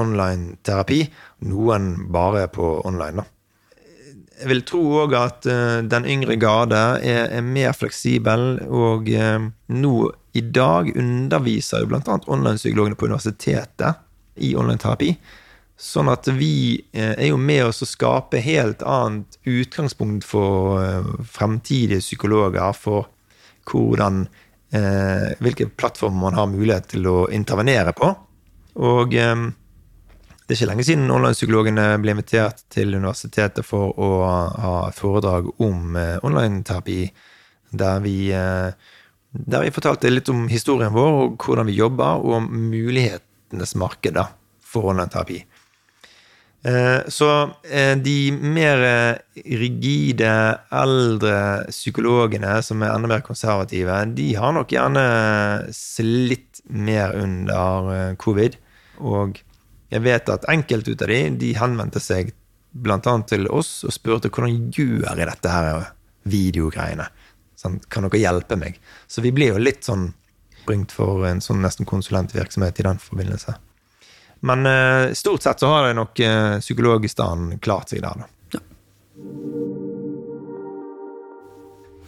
[0.00, 1.02] online terapi.
[1.50, 3.28] Noen bare på online, da.
[4.40, 9.50] Jeg vil tro òg at uh, den yngre garde er, er, mer fleksibel, og uh,
[9.76, 9.94] nå
[10.32, 12.16] i dag underviser jo bl.a.
[12.24, 14.00] online-psykologene på universitetet
[14.40, 15.10] i online terapi.
[15.80, 20.78] Sånn at vi uh, er jo med oss å skape helt annet utgangspunkt for
[21.24, 23.10] fremtidige psykologer, for
[23.70, 24.26] hvordan
[24.70, 28.06] Hvilke plattformer man har mulighet til å intervenere på.
[28.86, 29.16] Og
[30.50, 35.94] det er ikke lenge siden online-psykologene ble invitert til universitetet for å ha foredrag om
[35.94, 37.04] eh, online-terapi,
[37.78, 38.72] der vi, eh,
[39.30, 44.18] der vi fortalte litt om historien vår, og hvordan vi jobber, og om mulighetenes marked
[44.58, 45.38] for online-terapi.
[46.60, 47.28] Eh, så
[48.04, 48.82] de mer
[49.34, 50.32] rigide,
[50.76, 51.36] eldre
[51.72, 55.04] psykologene som er enda mer konservative, de har nok gjerne
[55.74, 58.58] slitt mer under covid.
[59.00, 59.40] Og
[59.90, 62.34] jeg vet at enkelte ut av de, de henvendte seg
[62.86, 65.90] annet til oss og spurte hvordan gjør jeg dette her
[66.30, 67.08] videogreiene.
[67.58, 68.78] Sånn, kan dere hjelpe meg?
[69.08, 70.12] Så vi blir jo litt sånn
[70.66, 73.56] bringt for en sånn nesten konsulentvirksomhet i den forbindelse.
[74.46, 78.28] Men uh, stort sett så har det nok uh, psykologistanden klart seg der, da.
[78.56, 78.62] Ja.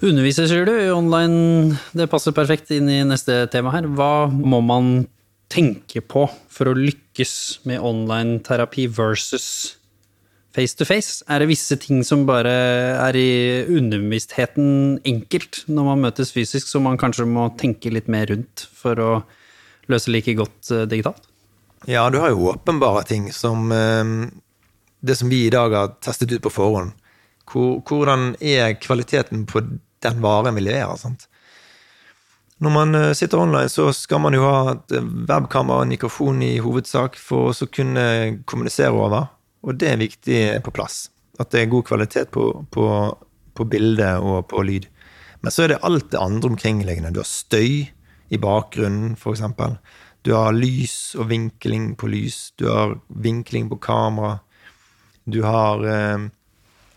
[0.03, 1.77] Underviser, sier du, online.
[1.95, 3.87] Det passer perfekt inn i neste tema her.
[3.87, 5.05] Hva må man
[5.53, 7.35] tenke på for å lykkes
[7.69, 9.77] med online terapi versus
[10.57, 11.21] face to face?
[11.29, 12.53] Er det visse ting som bare
[12.97, 13.33] er i
[13.69, 19.01] underbevisstheten enkelt når man møtes fysisk, som man kanskje må tenke litt mer rundt for
[19.01, 19.13] å
[19.93, 21.29] løse like godt eh, digitalt?
[21.87, 24.05] Ja, du har jo åpenbare ting som eh,
[25.01, 26.93] det som vi i dag har testet ut på forhånd.
[27.53, 29.65] Hvordan er kvaliteten på
[30.03, 30.97] den varen vi leverer?
[30.97, 31.27] sant?
[32.63, 36.43] Når man eh, sitter online, så skal man jo ha et eh, webkamera og mikrofon
[36.47, 38.05] i hovedsak for å kunne
[38.47, 39.33] kommunisere over,
[39.67, 41.09] og det er viktig på plass.
[41.43, 42.87] At det er god kvalitet på, på,
[43.59, 44.87] på bilde og på lyd.
[45.43, 47.11] Men så er det alt det andre omkringliggende.
[47.11, 47.89] Du har støy
[48.33, 49.43] i bakgrunnen, f.eks.
[50.23, 52.53] Du har lys og vinkling på lys.
[52.59, 54.39] Du har vinkling på kamera.
[55.25, 56.29] Du har eh,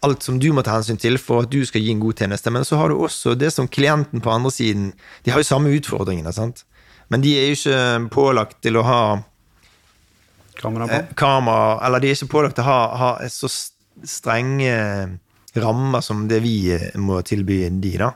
[0.06, 2.54] alt som du må ta hensyn til for at du skal gi en god tjeneste.
[2.54, 4.92] Men så har du også det som klienten på andre siden
[5.26, 6.66] De har jo samme utfordringene, sant?
[7.10, 9.02] Men de er jo ikke pålagt til å ha
[10.56, 10.94] Kamera på?
[10.96, 14.76] Eh, kamera, eller de er ikke pålagt til å ha, ha så strenge
[15.56, 16.56] rammer som det vi
[17.00, 18.14] må tilby de, da.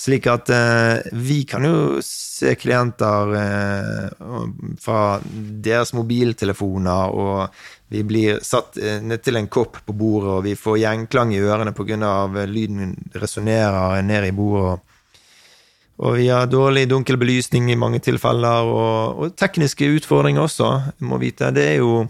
[0.00, 4.04] Slik at eh, vi kan jo se klienter eh,
[4.80, 5.00] fra
[5.60, 10.78] deres mobiltelefoner, og vi blir satt eh, nedtil en kopp på bordet, og vi får
[10.80, 12.46] gjengklang i ørene pga.
[12.48, 14.78] lyden resonnerer ned i bordet.
[16.00, 20.70] Og vi har dårlig dunkel belysning i mange tilfeller, og, og tekniske utfordringer også,
[21.04, 21.52] må vite.
[21.52, 22.06] Det er jo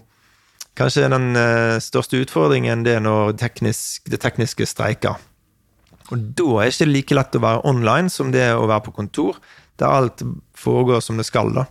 [0.78, 5.18] kanskje den eh, største utfordringen, det når teknisk, det tekniske streiker.
[6.10, 8.88] Og da er det ikke like lett å være online som det er å være
[8.88, 9.38] på kontor,
[9.80, 10.24] der alt
[10.58, 11.66] foregår som det skal, da.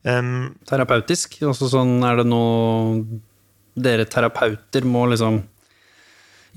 [0.00, 1.36] Um, Terapeutisk?
[1.44, 3.20] Også sånn er det noe
[3.80, 5.42] dere terapeuter må liksom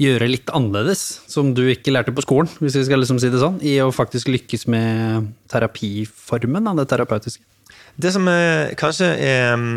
[0.01, 3.41] gjøre litt annerledes, som du ikke lærte på skolen, hvis vi skal liksom si det
[3.41, 7.45] sånn, i å faktisk lykkes med terapiformen av det terapeutiske?
[7.93, 9.67] Det som er, kanskje er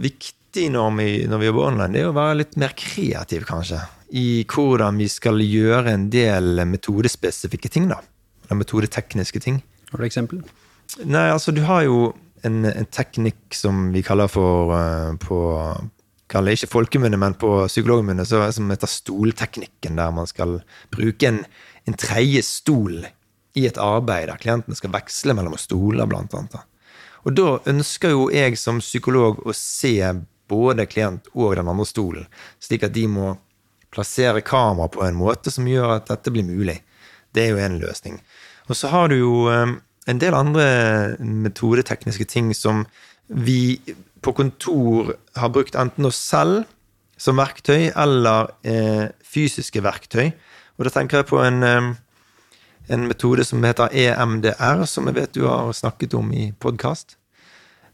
[0.00, 3.82] viktig når vi, når vi jobber online, det er å være litt mer kreativ, kanskje
[4.10, 8.00] i hvordan vi skal gjøre en del metodespesifikke ting, da.
[8.46, 9.60] Eller metodetekniske ting.
[9.90, 10.42] Har du eksempel?
[11.04, 12.10] Nei, altså du har jo
[12.46, 15.38] en, en teknikk som vi kaller for uh, på
[16.30, 20.60] kaller ikke folkemunne, men på psykologmunne, som heter stolteknikken, der man skal
[20.94, 21.40] bruke en,
[21.90, 23.00] en tredje stol
[23.58, 26.60] i et arbeid der klientene skal veksle mellom stoler, blant annet.
[27.26, 29.96] Og da ønsker jo jeg som psykolog å se
[30.50, 32.28] både klient og den andre stolen,
[32.62, 33.34] slik at de må
[33.90, 36.80] plassere kamera på en måte som gjør at dette blir mulig.
[37.34, 38.20] Det er jo en løsning.
[38.70, 39.76] Og så har du jo eh,
[40.10, 40.66] en del andre
[41.18, 42.84] metodetekniske ting som
[43.26, 43.80] vi
[44.22, 46.64] på kontor har brukt enten oss selv
[47.20, 50.30] som verktøy eller eh, fysiske verktøy.
[50.78, 51.90] Og da tenker jeg på en, eh,
[52.90, 57.19] en metode som heter EMDR, som jeg vet du har snakket om i podkast.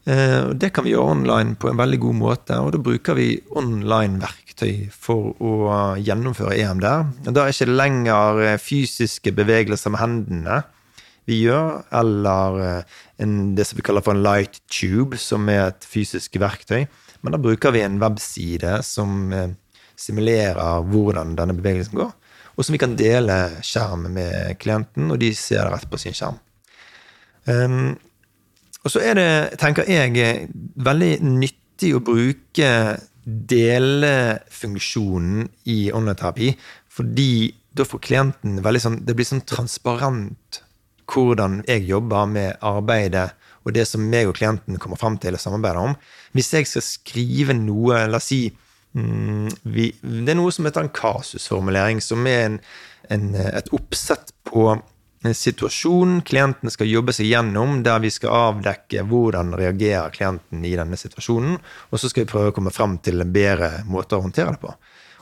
[0.07, 3.27] Eh, det kan vi gjøre online på en veldig god måte, og da bruker vi
[3.59, 5.57] online-verktøy for å
[5.99, 7.09] gjennomføre EMDR.
[7.27, 10.61] Da er det ikke lenger eh, fysiske bevegelser med hendene
[11.27, 12.95] vi gjør, eller eh,
[13.25, 16.87] en, det som vi kaller for en light tube, som er et fysisk verktøy.
[17.19, 19.27] Men da bruker vi en webside som
[19.97, 22.13] simulerer hvordan denne bevegelsen går,
[22.55, 26.15] og som vi kan dele skjermen med klienten, og de ser det rett på sin
[26.15, 26.37] skjerm.
[27.47, 27.95] Um,
[28.87, 30.47] og så er det, tenker jeg,
[30.79, 32.69] veldig nyttig å bruke
[33.27, 36.55] delefunksjonen i online-terapi,
[36.87, 40.63] fordi da får klienten veldig sånn Det blir sånn transparent
[41.11, 43.35] hvordan jeg jobber med arbeidet
[43.67, 45.95] og det som meg og klienten kommer fram til å samarbeide om.
[46.35, 50.85] Hvis jeg skal skrive noe, la oss si mm, vi, Det er noe som heter
[50.85, 52.57] en kasusformulering, som er en,
[53.11, 54.61] en, et oppsett på
[55.35, 60.99] situasjon klienten skal jobbe seg gjennom, der vi skal avdekke hvordan reagerer klienten i denne
[60.99, 61.57] situasjonen,
[61.91, 64.63] og så skal vi prøve å komme frem til en bedre måte å håndtere det
[64.63, 64.73] på.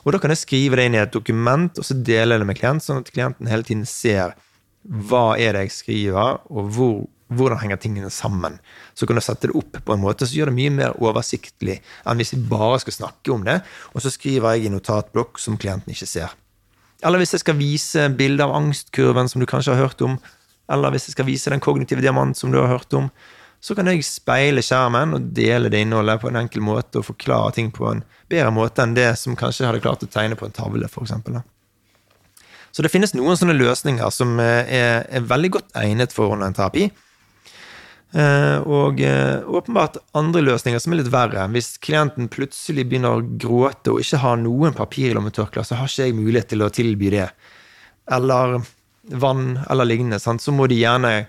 [0.06, 2.58] Og Da kan jeg skrive det inn i et dokument og så dele det med
[2.58, 4.36] klient, sånn at klienten hele tiden ser
[4.86, 6.94] hva er det jeg skriver, og hvor,
[7.34, 8.60] hvordan henger tingene sammen.
[8.94, 11.80] Så kan du sette det opp på en måte som gjør det mye mer oversiktlig
[12.06, 13.60] enn hvis vi bare skal snakke om det,
[13.94, 16.36] og så skriver jeg i notatblokk som klienten ikke ser.
[17.04, 20.16] Eller hvis jeg skal vise bilde av angstkurven som du kanskje har hørt om,
[20.72, 23.10] eller hvis jeg skal vise den kognitive diamant som du har hørt om,
[23.60, 27.54] så kan jeg speile skjermen og dele det innholdet på en enkel måte og forklare
[27.56, 30.54] ting på en bedre måte enn det som kanskje hadde klart å tegne på en
[30.54, 31.14] tavle, f.eks.
[32.76, 36.90] Så det finnes noen sånne løsninger som eh, er, er veldig godt egnet for online-terapi.
[36.90, 37.05] Eh,
[38.16, 41.44] og eh, åpenbart andre løsninger som er litt verre.
[41.52, 45.90] Hvis klienten plutselig begynner å gråte og ikke har noen papir i lommetørklær, så har
[45.90, 47.28] ikke jeg mulighet til å tilby det.
[48.16, 48.60] Eller
[49.12, 50.20] vann eller lignende.
[50.22, 50.42] Sant?
[50.42, 51.26] Så må de gjerne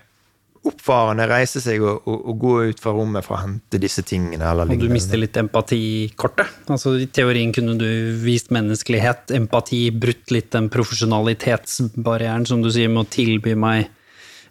[0.68, 4.42] oppfarende reise seg og, og, og, gå ut fra rommet for å hente disse tingene.
[4.42, 6.50] Eller og du mister litt empatikortet?
[6.72, 7.88] Altså, I teorien kunne du
[8.24, 13.86] vist menneskelighet, empati, brutt litt den profesjonalitetsbarrieren som du sier med å tilby meg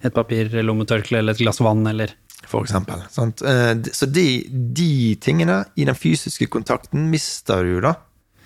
[0.06, 2.14] et papir, lommetørkle eller et glass vann, eller
[2.46, 3.02] For eksempel.
[3.12, 3.42] Sant?
[3.42, 7.96] Eh, så de, de, tingene i den fysiske kontakten mister du, da.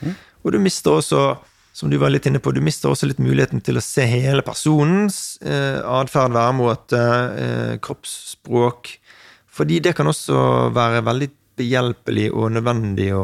[0.02, 0.16] Mm.
[0.42, 1.26] Og du mister også
[1.74, 4.44] som du var litt inne på, du mister også litt muligheten til å se hele
[4.44, 7.04] personens eh, atferd, væremåte,
[7.44, 8.92] eh, kroppsspråk.
[9.52, 11.30] Fordi det kan også være veldig
[11.62, 13.24] behjelpelig og nødvendig å,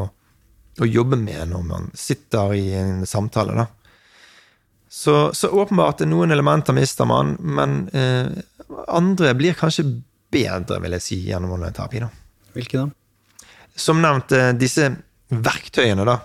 [0.79, 3.57] å jobbe med når man sitter i en samtale.
[3.57, 3.67] da.
[4.87, 8.31] Så, så åpenbart noen elementer mister man, men eh,
[8.87, 9.89] andre blir kanskje
[10.31, 12.03] bedre, vil jeg si, gjennom online-terapi.
[12.55, 13.47] Hvilke da?
[13.77, 14.89] Som nevnt, eh, disse
[15.29, 16.17] verktøyene, da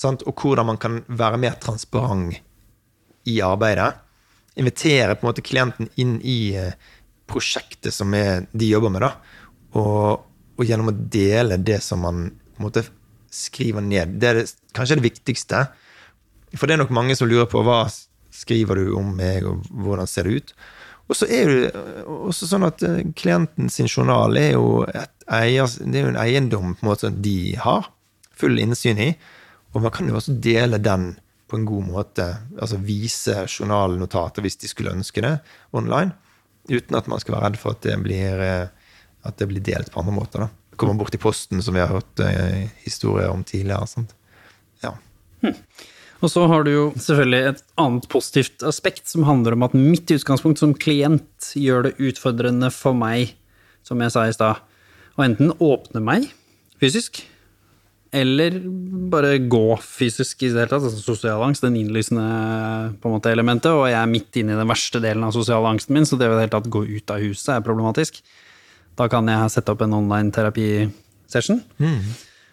[0.00, 0.24] sant?
[0.26, 2.40] og hvordan man kan være mer transparent
[3.28, 3.92] i arbeidet.
[4.60, 6.72] Invitere på en måte klienten inn i eh,
[7.30, 9.12] prosjektet som er, de jobber med, da.
[9.78, 10.24] Og,
[10.56, 12.84] og, gjennom å dele det som man på en måte
[13.30, 14.16] skriver ned.
[14.20, 15.62] Det er det, kanskje det viktigste.
[16.56, 17.84] For det er nok mange som lurer på hva
[18.34, 20.54] skriver du om meg, og hvordan ser det ut?
[21.10, 21.70] Og så er det
[22.06, 24.84] også sånn at eh, klienten sin journal er jo,
[25.26, 27.90] eier, er jo en eiendom på en måte de har
[28.38, 29.10] full innsyn i.
[29.74, 31.12] Og man kan jo også dele den
[31.50, 32.28] på en god måte.
[32.54, 35.34] Altså vise journalnotater hvis de skulle ønske det,
[35.74, 36.14] online.
[36.70, 38.94] Uten at man skal være redd for at det blir, eh,
[39.26, 40.46] at det blir delt på andre måter.
[40.46, 40.76] da.
[40.78, 42.22] Kommer bort i posten, som vi har hørt
[42.86, 43.84] historier om tidligere.
[43.90, 44.14] Sant?
[44.80, 44.94] Ja.
[45.42, 45.58] Hm.
[46.20, 50.10] Og så har du jo selvfølgelig et annet positivt aspekt, som handler om at mitt
[50.12, 53.32] utgangspunkt som klient gjør det utfordrende for meg,
[53.86, 54.60] som jeg sa i stad,
[55.16, 56.28] å enten åpne meg
[56.80, 57.22] fysisk,
[58.12, 58.56] eller
[59.10, 60.86] bare gå fysisk i det hele tatt.
[60.88, 62.24] Altså sosial angst, den innlysende
[63.04, 63.70] måte, elementet.
[63.70, 66.26] Og jeg er midt inne i den verste delen av sosial angsten min, så det
[66.26, 68.18] å i det hele tatt gå ut av huset er problematisk.
[68.98, 71.62] Da kan jeg sette opp en online terapisession.
[71.78, 72.10] Mm.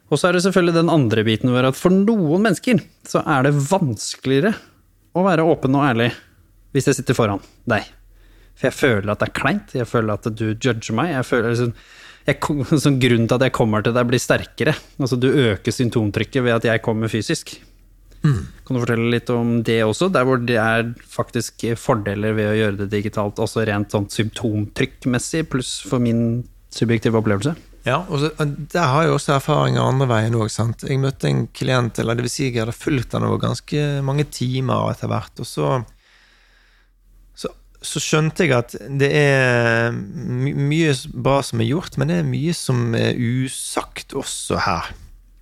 [0.08, 3.48] Og så er det selvfølgelig den andre biten hvor at for noen mennesker så er
[3.48, 4.54] det vanskeligere
[5.18, 6.12] å være åpen og ærlig
[6.76, 7.88] hvis jeg sitter foran deg.
[8.58, 11.14] For jeg føler at det er kleint, jeg føler at du judger meg.
[11.14, 11.74] jeg føler liksom
[12.28, 12.40] jeg,
[12.84, 14.76] sånn Grunnen til at jeg kommer til deg, blir sterkere.
[15.00, 17.56] Altså Du øker symptomtrykket ved at jeg kommer fysisk.
[18.26, 18.42] Mm.
[18.66, 22.58] Kan du fortelle litt om det også, der hvor det er faktisk fordeler ved å
[22.58, 26.44] gjøre det digitalt, også rent sånn symptomtrykkmessig, pluss for min
[26.74, 27.54] subjektive opplevelse?
[27.88, 30.50] Ja, og så, der har jeg også erfaringer andre veien òg.
[30.52, 34.28] Jeg møtte en klient, eller det vil si jeg hadde fulgt han over ganske mange
[34.28, 35.70] timer etter hvert, og så,
[37.38, 37.54] så
[37.88, 42.28] så skjønte jeg at det er my mye bra som er gjort, men det er
[42.28, 44.92] mye som er usagt også her.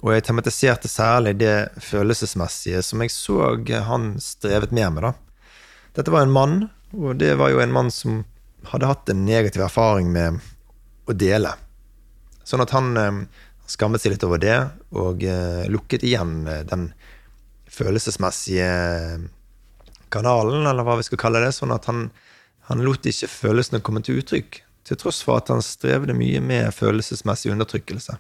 [0.06, 3.56] Og jeg tematiserte særlig det følelsesmessige som jeg så
[3.88, 5.08] han strevet mer med.
[5.08, 5.14] da.
[5.96, 6.58] Dette var en mann,
[6.94, 8.26] og det var jo en mann som
[8.70, 10.44] hadde hatt en negativ erfaring med
[11.08, 11.56] å dele.
[12.46, 13.22] Sånn at han eh,
[13.70, 14.58] skammet seg litt over det,
[14.96, 16.92] og eh, lukket igjen eh, den
[17.76, 18.70] følelsesmessige
[20.14, 22.08] kanalen, eller hva vi skal kalle det, sånn at han,
[22.70, 26.70] han lot ikke følelsene komme til uttrykk, til tross for at han strevde mye med
[26.78, 28.20] følelsesmessig undertrykkelse.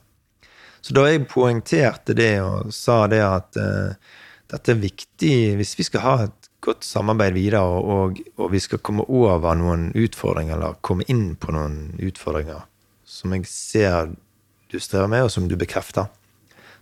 [0.86, 3.94] Så da jeg poengterte det og sa det at uh,
[4.52, 8.82] dette er viktig hvis vi skal ha et godt samarbeid videre, og, og, vi skal
[8.86, 12.66] komme over noen utfordringer, eller komme inn på noen utfordringer
[13.16, 14.12] som jeg ser
[14.72, 16.10] du strever med, og som du bekrefter,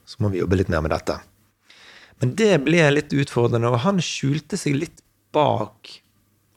[0.05, 1.19] så må vi jobbe litt mer med dette.
[2.21, 5.03] Men det ble litt utfordrende, og han skjulte seg litt
[5.35, 5.99] bak,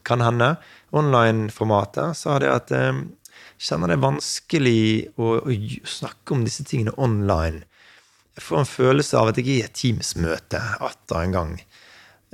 [0.07, 0.55] kan hende,
[0.97, 2.16] online-formatet.
[2.16, 3.01] Sa det at eh,
[3.59, 4.83] kjenner det er vanskelig
[5.18, 5.57] å, å,
[5.91, 7.64] snakke om disse tingene online.
[8.37, 11.57] Jeg får en følelse av at jeg er i et Teams-møte atter en gang.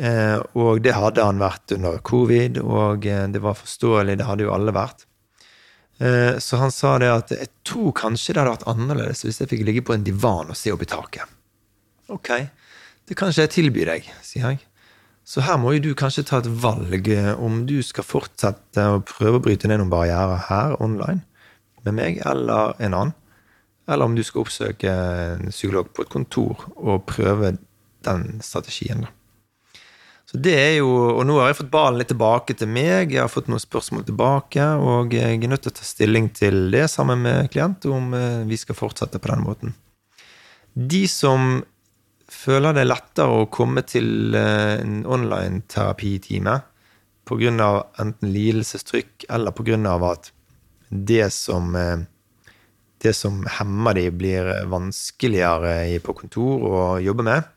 [0.03, 4.47] Eh, og det hadde han vært under covid, og eh, det var forståelig, det hadde
[4.47, 5.07] jo alle vært.
[6.01, 9.51] Eh, så han sa det at jeg tror kanskje det hadde vært annerledes hvis jeg
[9.53, 11.39] fikk ligge på en divan og se opp i taket.
[12.13, 12.31] Ok,
[13.09, 14.63] det kan ikke jeg tilby deg, sier jeg.
[15.25, 19.03] Så her må jo du kanskje ta et valg eh, om du skal fortsette å
[19.07, 21.23] prøve å bryte ned noen barrierer her online
[21.87, 23.19] med meg eller en annen.
[23.91, 27.57] Eller om du skal oppsøke en psykolog på et kontor og prøve
[28.07, 29.09] den strategien.
[30.33, 33.21] Så det er jo, Og nå har jeg fått ballen litt tilbake til meg, jeg
[33.21, 36.87] har fått noen spørsmål tilbake, og jeg er nødt til å ta stilling til det
[36.89, 39.77] sammen med klient, om eh, vi skal fortsette på den måten.
[40.73, 41.61] De som
[42.33, 46.63] føler det er lettere å komme til eh, en online-terapitime
[47.29, 47.69] pga.
[48.01, 49.77] enten lidelsestrykk eller pga.
[50.11, 50.33] at
[50.89, 52.09] det som, eh,
[53.05, 57.52] det som hemmer de, blir vanskeligere på kontor å jobbe med.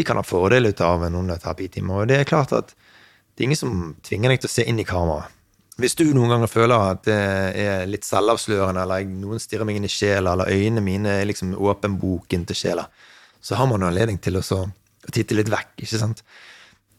[0.00, 1.92] De kan ha fordel av en online-terapitime.
[1.92, 4.80] Og det er klart at det er ingen som tvinger deg til å se inn
[4.80, 5.36] i kameraet.
[5.80, 7.16] Hvis du noen ganger føler at det
[7.62, 11.54] er litt selvavslørende, eller noen stirrer meg inn i sjela, eller øynene mine er liksom
[11.56, 12.84] åpenboken til sjela,
[13.40, 14.42] så har man anledning til å,
[15.08, 16.20] titte litt vekk, ikke sant.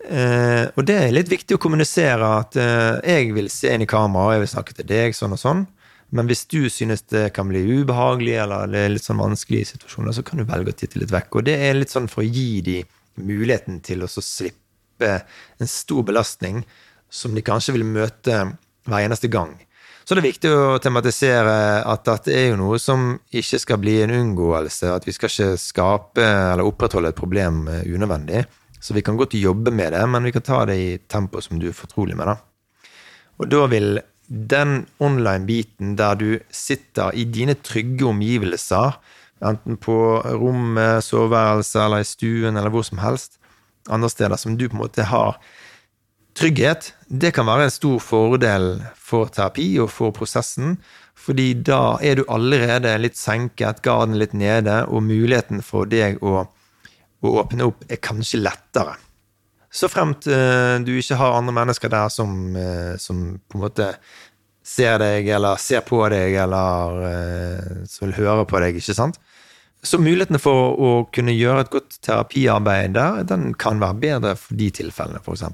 [0.02, 3.90] Eh, og det er litt viktig å kommunisere at eh, jeg vil se inn i
[3.90, 5.62] kamera, og jeg vil snakke til deg sånn og sånn.
[6.12, 10.16] Men hvis du synes det kan bli ubehagelig, eller det er litt sånn vanskelige situasjoner,
[10.16, 11.40] så kan du velge å titte litt vekk.
[11.40, 12.78] Og det er litt sånn for å gi de
[13.22, 15.14] muligheten til å slippe
[15.62, 16.62] en stor belastning
[17.12, 18.44] som de kanskje vil møte
[18.88, 19.56] hver eneste gang.
[20.04, 21.56] Så det er viktig å tematisere
[21.88, 24.90] at dette er jo noe som ikke skal bli en unngåelse.
[24.92, 28.44] At vi skal ikke skape eller opprettholde et problem eh, unødvendig.
[28.82, 31.62] Så vi kan godt jobbe med det, men vi kan ta det i tempo som
[31.62, 32.34] du er fortrolig med.
[32.34, 32.92] da.
[33.40, 34.02] Og da vil
[34.32, 38.96] den online-biten der du sitter i dine trygge omgivelser,
[39.44, 43.40] enten på rommet, soveværelset eller i stuen eller hvor som helst,
[43.90, 45.40] andre steder som du på en måte har
[46.38, 50.78] trygghet, det kan være en stor fordel for terapi og for prosessen.
[51.22, 56.48] Fordi da er du allerede litt senket, garden litt nede, og muligheten for deg å,
[57.22, 58.96] å åpne opp er kanskje lettere.
[59.72, 63.92] Så fremt uh, du ikke har andre mennesker der som, uh, som, på en måte
[64.68, 69.20] ser deg, eller ser på deg, eller uh, som vil høre på deg, ikke sant?
[69.82, 74.60] Så mulighetene for å kunne gjøre et godt terapiarbeid der, den kan være bedre for
[74.60, 75.48] de tilfellene, f.eks.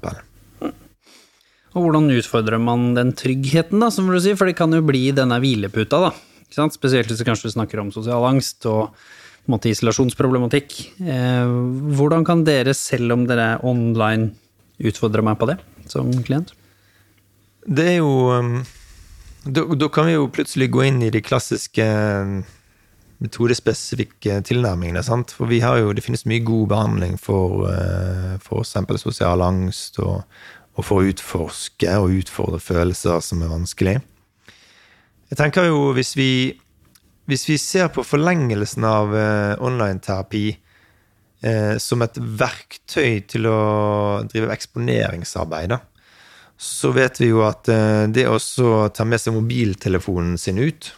[1.76, 5.06] Og hvordan utfordrer man den tryggheten, da, som du sier, for det kan jo bli
[5.16, 6.12] denne hvileputa, da.
[6.74, 8.96] Spesielt hvis du kanskje snakker om sosial angst og
[9.50, 10.76] måte isolasjonsproblematikk.
[11.00, 11.54] Eh,
[11.98, 14.32] hvordan kan dere, selv om dere er online,
[14.78, 15.58] utfordre meg på det
[15.90, 16.52] som klient?
[17.68, 18.60] Det er jo um,
[19.44, 22.38] da, da, kan vi jo plutselig gå inn i de klassiske um,
[23.24, 25.02] metodespesifikke tilnærmingene.
[25.04, 25.32] sant?
[25.34, 28.76] For vi har jo, det finnes mye god behandling for uh, f.eks.
[29.02, 30.22] sosial angst og,
[30.78, 33.98] og for å utforske og utfordre følelser som er vanskelig.
[35.28, 36.30] Jeg tenker jo hvis vi,
[37.28, 40.46] hvis vi ser på forlengelsen av uh, online-terapi
[41.44, 43.58] uh, som et verktøy til å
[44.30, 45.82] drive eksponeringsarbeid, da,
[46.58, 48.38] så vet vi jo at uh, det å
[48.88, 50.94] ta med seg mobiltelefonen sin ut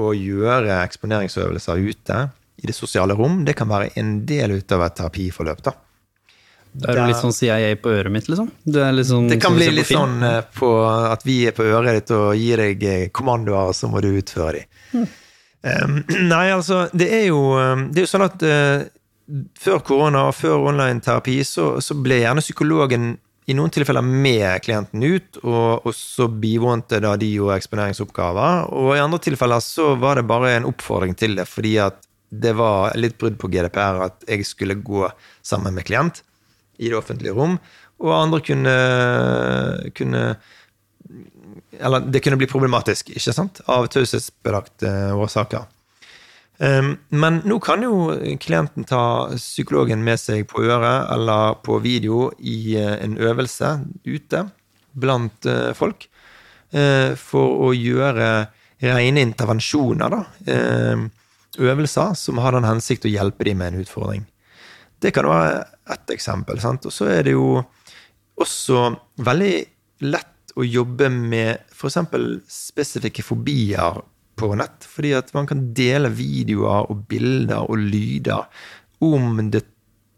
[0.00, 2.18] og gjøre eksponeringsøvelser ute
[2.60, 5.62] i det sosiale rom, det kan være en del ut av et terapiforløp.
[5.70, 5.76] da.
[6.86, 8.50] Er du litt sånn CIA på øret mitt, liksom?
[8.66, 10.20] Sånn, det kan bli litt sånn
[10.54, 14.12] på at vi er på øret ditt og gir deg kommandoer, og så må du
[14.12, 14.78] utføre dem.
[14.94, 15.08] Mm.
[15.60, 16.00] Um,
[16.32, 17.42] nei, altså, det er jo,
[17.90, 18.86] det er jo sånn at uh,
[19.60, 23.12] før korona og før online-terapi så, så, ble gjerne psykologen
[23.50, 28.70] i noen tilfeller med klienten ut, og, og så bivånte da de jo eksponeringsoppgaver.
[28.78, 31.98] Og i andre tilfeller så var det bare en oppfordring til det, fordi at
[32.30, 35.08] det var litt brudd på GDPR at jeg skulle gå
[35.42, 36.22] sammen med klient
[36.78, 37.58] i det offentlige rom,
[38.00, 38.76] og andre kunne,
[39.98, 40.22] kunne
[41.78, 45.68] Eller det kunne bli problematisk, ikke sant, av taushetsbelagte årsaker.
[46.60, 48.10] Um, men nå kan jo
[48.42, 53.70] klienten ta psykologen med seg på øret eller på video i uh, en øvelse
[54.04, 54.42] ute
[54.92, 56.04] blant uh, folk
[56.74, 58.28] uh, for å gjøre
[58.80, 60.20] rene intervensjoner, da.
[61.60, 64.22] øvelser som har den hensikt å hjelpe dem med en utfordring.
[65.00, 66.56] Det kan være ett eksempel.
[66.62, 66.88] Sant?
[66.88, 67.58] Og så er det jo
[68.40, 68.86] også
[69.20, 69.52] veldig
[70.08, 71.98] lett å jobbe med f.eks.
[72.50, 74.00] spesifikke fobier
[74.40, 74.86] på nett.
[74.88, 78.48] Fordi at man kan dele videoer og bilder og lyder
[79.04, 79.64] om det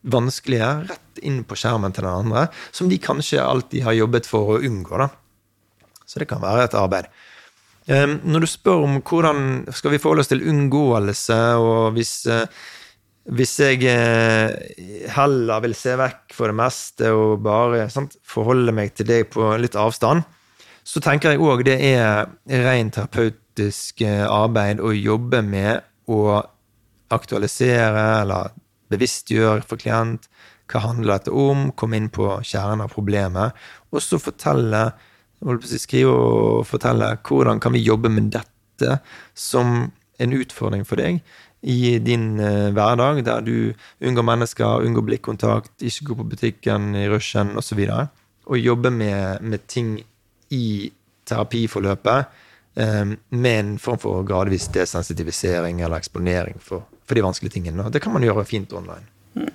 [0.03, 4.57] vanskelige rett inn på skjermen til den andre, som de kanskje alltid har jobbet for
[4.57, 4.99] å unngå.
[4.99, 5.11] da.
[6.07, 7.07] Så det kan være et arbeid.
[7.91, 12.47] Ehm, når du spør om hvordan skal vi forholde oss til unngåelse, og hvis, eh,
[13.31, 14.51] hvis jeg eh,
[15.15, 19.53] heller vil se vekk for det meste og bare sant, forholde meg til deg på
[19.63, 20.25] litt avstand,
[20.83, 22.27] så tenker jeg òg det er
[22.65, 26.41] ren terapeutisk eh, arbeid å jobbe med å
[27.15, 28.51] aktualisere eller
[28.93, 30.27] bevisstgjøre for klient
[30.73, 33.53] hva handler dette om, komme inn på kjernen av problemet,
[33.93, 34.87] og så fortelle
[35.77, 38.99] skrive og fortelle hvordan kan vi jobbe med dette
[39.35, 39.91] som
[40.23, 41.21] en utfordring for deg
[41.63, 47.07] i din uh, hverdag, der du unngår mennesker, unngår blikkontakt, ikke går på butikken i
[47.11, 47.85] rushen osv.
[47.87, 49.95] Og, og jobbe med, med ting
[50.51, 50.91] i
[51.29, 52.33] terapiforløpet
[52.75, 57.91] Ehm, med en form for gradvis desensitivisering eller eksponering for, for de vanskelige tingene.
[57.93, 59.05] Det kan man gjøre fint online.
[59.37, 59.51] Mm.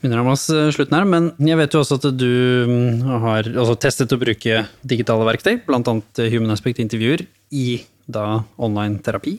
[0.00, 2.32] Begynner å oss eh, slutten her, men jeg vet jo også at du
[2.70, 5.82] mm, har altså, testet å bruke digitale verktøy, bl.a.
[6.32, 7.68] Human Aspect-intervjuer, i
[8.08, 9.36] da online terapi.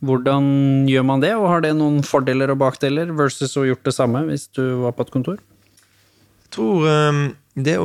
[0.00, 0.44] Hvordan
[0.88, 4.24] gjør man det, og har det noen fordeler og bakdeler versus å gjort det samme
[4.30, 5.40] hvis du var på et kontor?
[6.40, 7.20] Jeg tror um,
[7.54, 7.76] det,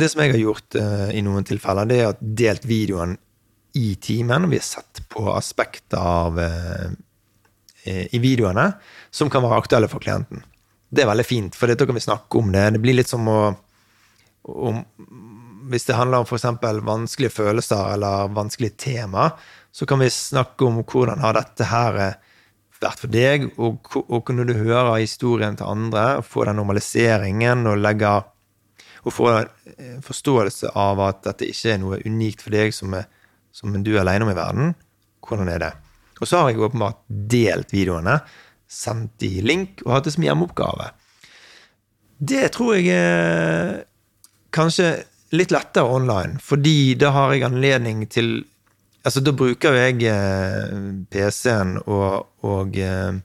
[0.00, 3.14] det, som jeg har gjort uh, i noen tilfeller, det er at delt videoen
[3.78, 4.50] i timen.
[4.50, 6.90] Vi har sett på aspekter av uh,
[7.86, 8.68] i videoene
[9.10, 10.42] som kan være aktuelle for klienten.
[10.92, 12.66] Det er veldig fint, for da kan vi snakke om det.
[12.74, 13.40] Det blir litt som å
[14.42, 14.80] om,
[15.70, 16.44] Hvis det handler om f.eks.
[16.82, 19.30] vanskelige følelser eller vanskelige tema,
[19.72, 21.98] så kan vi snakke om hvordan har dette her
[22.82, 27.66] vært for deg, og, og når du hører historien til andre, og får den normaliseringen
[27.70, 28.28] og legger
[29.02, 33.08] og får en forståelse av at dette ikke er noe unikt for deg som, er,
[33.54, 34.74] som du er alene om i verden.
[35.26, 35.72] Hvordan er det?
[36.20, 38.20] Og så har jeg åpenbart delt videoene,
[38.70, 40.92] sendt de link og hatt det som hjemmeoppgave.
[42.22, 43.82] Det tror jeg er
[44.54, 44.92] kanskje
[45.34, 48.44] litt lettere online, fordi da har jeg anledning til
[49.02, 50.74] Altså, da bruker jeg eh,
[51.10, 53.16] PC-en og, og eh,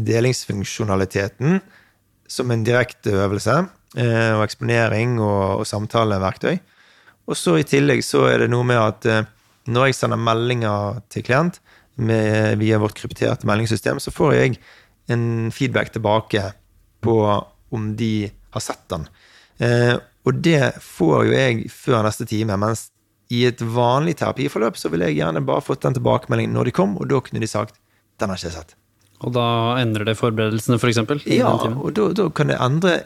[0.00, 1.58] delingsfunksjonaliteten
[2.30, 3.58] som en direkte øvelse.
[4.00, 6.56] Eh, og eksponering og, og samtaleverktøy.
[7.28, 9.06] Og så i tillegg så er det noe med at
[9.72, 11.60] når jeg sender meldinger til klient
[11.96, 14.58] med, via vårt krypterte meldingssystem, så får jeg
[15.14, 16.42] en feedback tilbake
[17.04, 17.14] på
[17.72, 19.06] om de har sett den.
[20.28, 22.90] Og det får jo jeg før neste time, mens
[23.32, 26.96] i et vanlig terapiforløp så ville jeg gjerne bare fått den tilbakemeldingen når de kom,
[27.00, 27.78] og da kunne de sagt
[28.20, 28.74] 'den har ikke jeg sett'.
[29.24, 29.46] Og da
[29.80, 30.80] endrer det forberedelsene, f.eks.?
[30.80, 33.04] For eksempel, ja, og da, da, kan det endre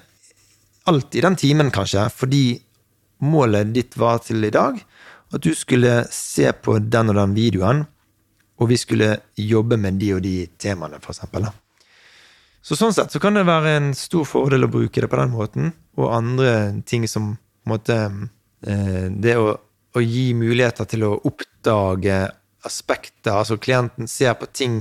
[0.88, 2.60] alt i den timen, kanskje, fordi
[3.20, 4.80] målet ditt var til i dag
[5.34, 7.86] at du skulle se på den og den videoen,
[8.58, 11.46] og vi skulle jobbe med de og de temaene, eksempel.
[12.62, 15.30] Så sånn sett så kan det være en stor fordel å bruke det på den
[15.30, 17.98] måten, og andre ting som på en måte
[18.58, 19.52] Det å,
[19.96, 22.18] å gi muligheter til å oppdage
[22.68, 24.80] aspekter, altså klienten ser på ting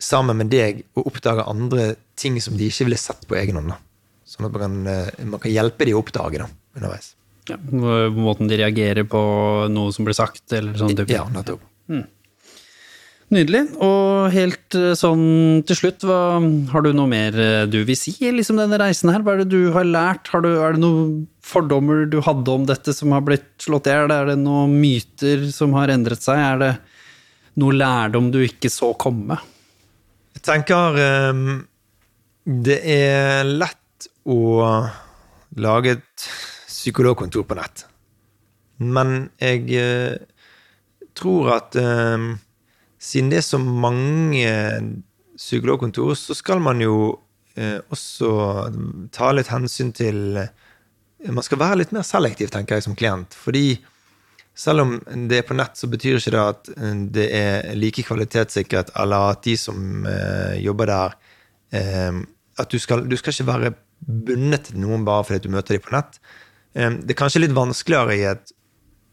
[0.00, 3.74] sammen med deg og oppdager andre ting som de ikke ville sett på egen hånd.
[4.24, 6.46] Sånn at man kan, eh, man kan hjelpe dem å oppdage da,
[6.78, 7.14] underveis.
[7.50, 7.56] Ja,
[8.14, 9.20] måten de reagerer på
[9.72, 11.10] noe som blir sagt, eller sånn type.
[11.12, 11.62] Ja, nettopp.
[11.90, 12.06] Mm.
[13.30, 13.62] Nydelig.
[13.78, 16.40] Og helt eh, sånn til slutt, hva,
[16.72, 19.22] har du noe mer eh, du vil si liksom denne reisen her?
[19.22, 20.32] Hva er det du har lært?
[20.32, 21.12] Har du, er det noen
[21.46, 24.10] fordommer du hadde om dette som har blitt slått i hjel?
[24.10, 26.42] Er det noen myter som har endret seg?
[26.42, 26.72] Er det
[27.62, 29.38] noe lærdom du ikke så komme?
[30.34, 30.98] Jeg tenker
[31.30, 31.46] um,
[32.44, 34.40] det er lett å
[35.60, 36.28] lage et
[36.66, 37.86] psykologkontor på nett.
[38.82, 40.18] Men jeg uh,
[41.14, 42.30] tror at eh,
[43.00, 44.50] siden det er så mange
[45.40, 46.96] psykologkontor, så skal man jo
[47.56, 48.32] eh, også
[49.14, 50.40] ta litt hensyn til
[51.28, 53.34] man skal være litt mer selektiv, tenker jeg, som klient.
[53.36, 53.74] Fordi
[54.56, 54.94] selv om
[55.28, 56.70] det er på nett, så betyr ikke det at
[57.16, 61.18] det er like kvalitetssikret, eller at de som eh, jobber der
[61.76, 62.22] eh,
[62.60, 65.84] At du skal, du skal ikke være bundet til noen bare fordi du møter dem
[65.84, 66.18] på nett.
[66.74, 68.52] Eh, det er kanskje litt vanskeligere i et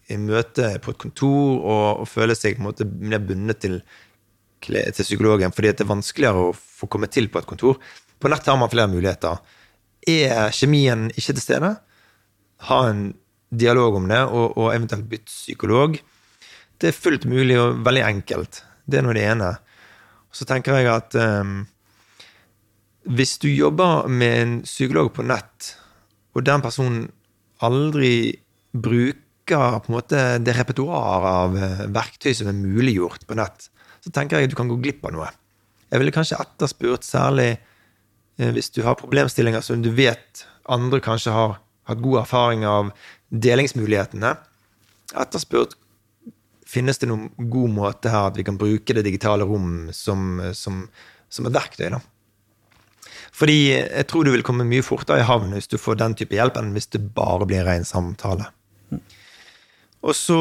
[0.07, 3.77] i møte på et kontor og, og føle seg på en måte mer bundet til,
[4.63, 7.79] til psykologen, fordi det er vanskeligere å få komme til på et kontor.
[8.17, 9.41] På nett har man flere muligheter.
[10.07, 11.73] Er kjemien ikke til stede?
[12.69, 13.09] Ha en
[13.51, 15.99] dialog om det, og, og eventuelt bytte psykolog.
[16.77, 18.61] Det er fullt mulig og veldig enkelt.
[18.87, 19.51] Det er nå det ene.
[20.31, 21.61] Så tenker jeg at um,
[23.07, 25.75] hvis du jobber med en psykolog på nett,
[26.35, 27.07] og den personen
[27.63, 28.37] aldri
[28.71, 33.69] bruker bruker på en måte det repertoaret av eh, verktøy som er muliggjort på nett,
[34.03, 35.29] så tenker jeg at du kan gå glipp av noe.
[35.89, 37.57] Jeg ville kanskje etterspurt, særlig
[38.37, 42.91] eh, hvis du har problemstillinger som du vet andre kanskje har hatt god erfaring av
[43.31, 44.35] delingsmulighetene,
[45.15, 45.77] etterspurt
[46.67, 50.83] finnes det noen god måte her at vi kan bruke det digitale rom som, som,
[51.29, 51.87] som et verktøy.
[51.95, 52.01] da.
[53.31, 56.35] Fordi jeg tror du vil komme mye fortere i havn hvis du får den type
[56.35, 58.49] hjelp, enn hvis det bare blir ren samtale.
[60.07, 60.39] Og så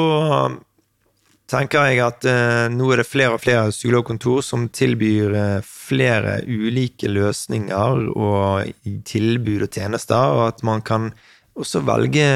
[1.51, 6.41] tenker jeg at eh, nå er det flere og flere psykologkontor som tilbyr eh, flere
[6.47, 11.13] ulike løsninger og tilbud og tjenester, og at man kan
[11.57, 12.27] også velge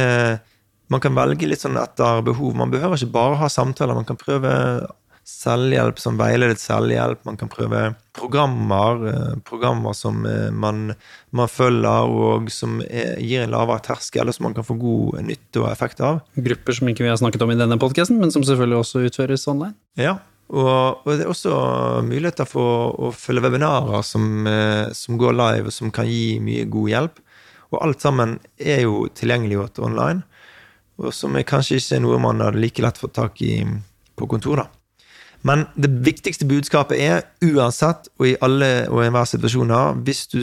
[0.91, 2.55] man kan velge litt sånn etter behov.
[2.59, 4.51] Man behøver ikke bare ha samtaler, man kan prøve
[5.27, 7.23] selvhjelp som veiledet selvhjelp.
[7.29, 7.83] Man kan prøve
[8.17, 10.95] programmer, eh, programmer som eh, man,
[11.37, 15.21] man følger, og som er, gir en lavere terskel, og som man kan få god
[15.27, 16.23] nytte og effekt av.
[16.35, 19.47] Grupper som ikke vi har snakket om i denne podkasten, men som selvfølgelig også utføres
[19.51, 19.77] online.
[20.01, 20.19] Ja,
[20.51, 21.55] og, og, det er også
[22.03, 26.67] muligheter for å følge webinarer som, eh, som, går live, og som kan gi mye
[26.71, 27.23] god hjelp.
[27.71, 30.25] Og alt sammen er jo tilgjengeliggjort online,
[31.01, 33.63] og som kanskje ikke er noe man hadde like lett fått tak i
[34.19, 34.65] på kontor.
[34.65, 34.80] da.
[35.47, 40.43] Men det viktigste budskapet er uansett og i alle og enhver situasjoner Hvis du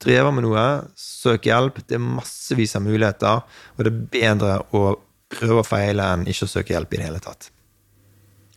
[0.00, 0.64] strever med noe,
[0.96, 1.82] søk hjelp.
[1.84, 3.42] Det er massevis av muligheter,
[3.76, 4.94] og det er bedre å
[5.30, 7.50] prøve og feile enn ikke å søke hjelp i det hele tatt.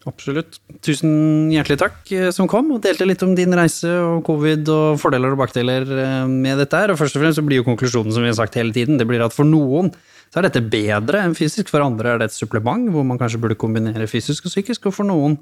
[0.07, 0.57] Absolutt.
[0.83, 4.97] Tusen hjertelig takk eh, som kom og delte litt om din reise og covid og
[4.99, 6.91] fordeler og bakdeler eh, med dette her.
[6.91, 9.07] Og først og fremst så blir jo konklusjonen som vi har sagt hele tiden, det
[9.07, 9.93] blir at for noen
[10.33, 13.39] så er dette bedre enn fysisk, for andre er det et supplement hvor man kanskje
[13.39, 15.37] burde kombinere fysisk og psykisk, og for noen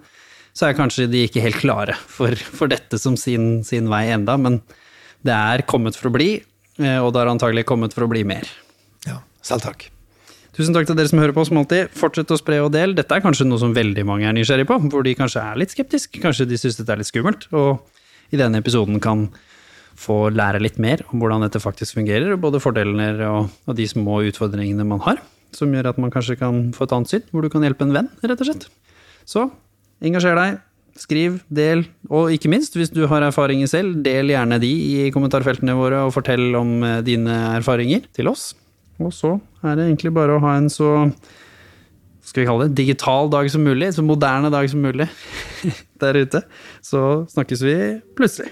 [0.58, 4.38] så er kanskje de ikke helt klare for, for dette som sin, sin, vei enda,
[4.41, 4.60] men
[5.26, 6.34] det er kommet for å bli,
[6.82, 8.49] eh, og det har antagelig kommet for å bli mer.
[9.08, 9.88] Ja, selv takk.
[10.52, 11.93] Tusen takk til dere som hører på, som alltid.
[11.95, 12.91] Fortsett å spre og del.
[12.97, 15.72] Dette er kanskje noe som veldig mange er nysgjerrig på, hvor de kanskje er litt
[15.72, 16.20] skeptiske.
[16.20, 17.47] Kanskje de syns dette er litt skummelt.
[17.56, 19.30] Og i denne episoden kan
[20.02, 24.22] få lære litt mer om hvordan dette faktisk fungerer, både fordelene og, og de små
[24.28, 25.22] utfordringene man har,
[25.56, 27.95] som gjør at man kanskje kan få et annet syn, hvor du kan hjelpe en
[27.95, 28.68] venn, rett og slett.
[29.30, 29.47] Så
[30.02, 30.60] Engasjer deg.
[31.02, 35.74] Skriv, del, og ikke minst, hvis du har erfaringer selv, del gjerne de i kommentarfeltene
[35.78, 38.49] våre, og fortell om eh, dine erfaringer til oss.
[39.02, 40.91] Og så er det egentlig bare å ha en så
[42.28, 45.08] skal vi kalle det digital dag som mulig, så moderne dag som mulig
[46.04, 46.43] der ute.
[46.86, 47.78] Så snakkes vi
[48.18, 48.52] plutselig.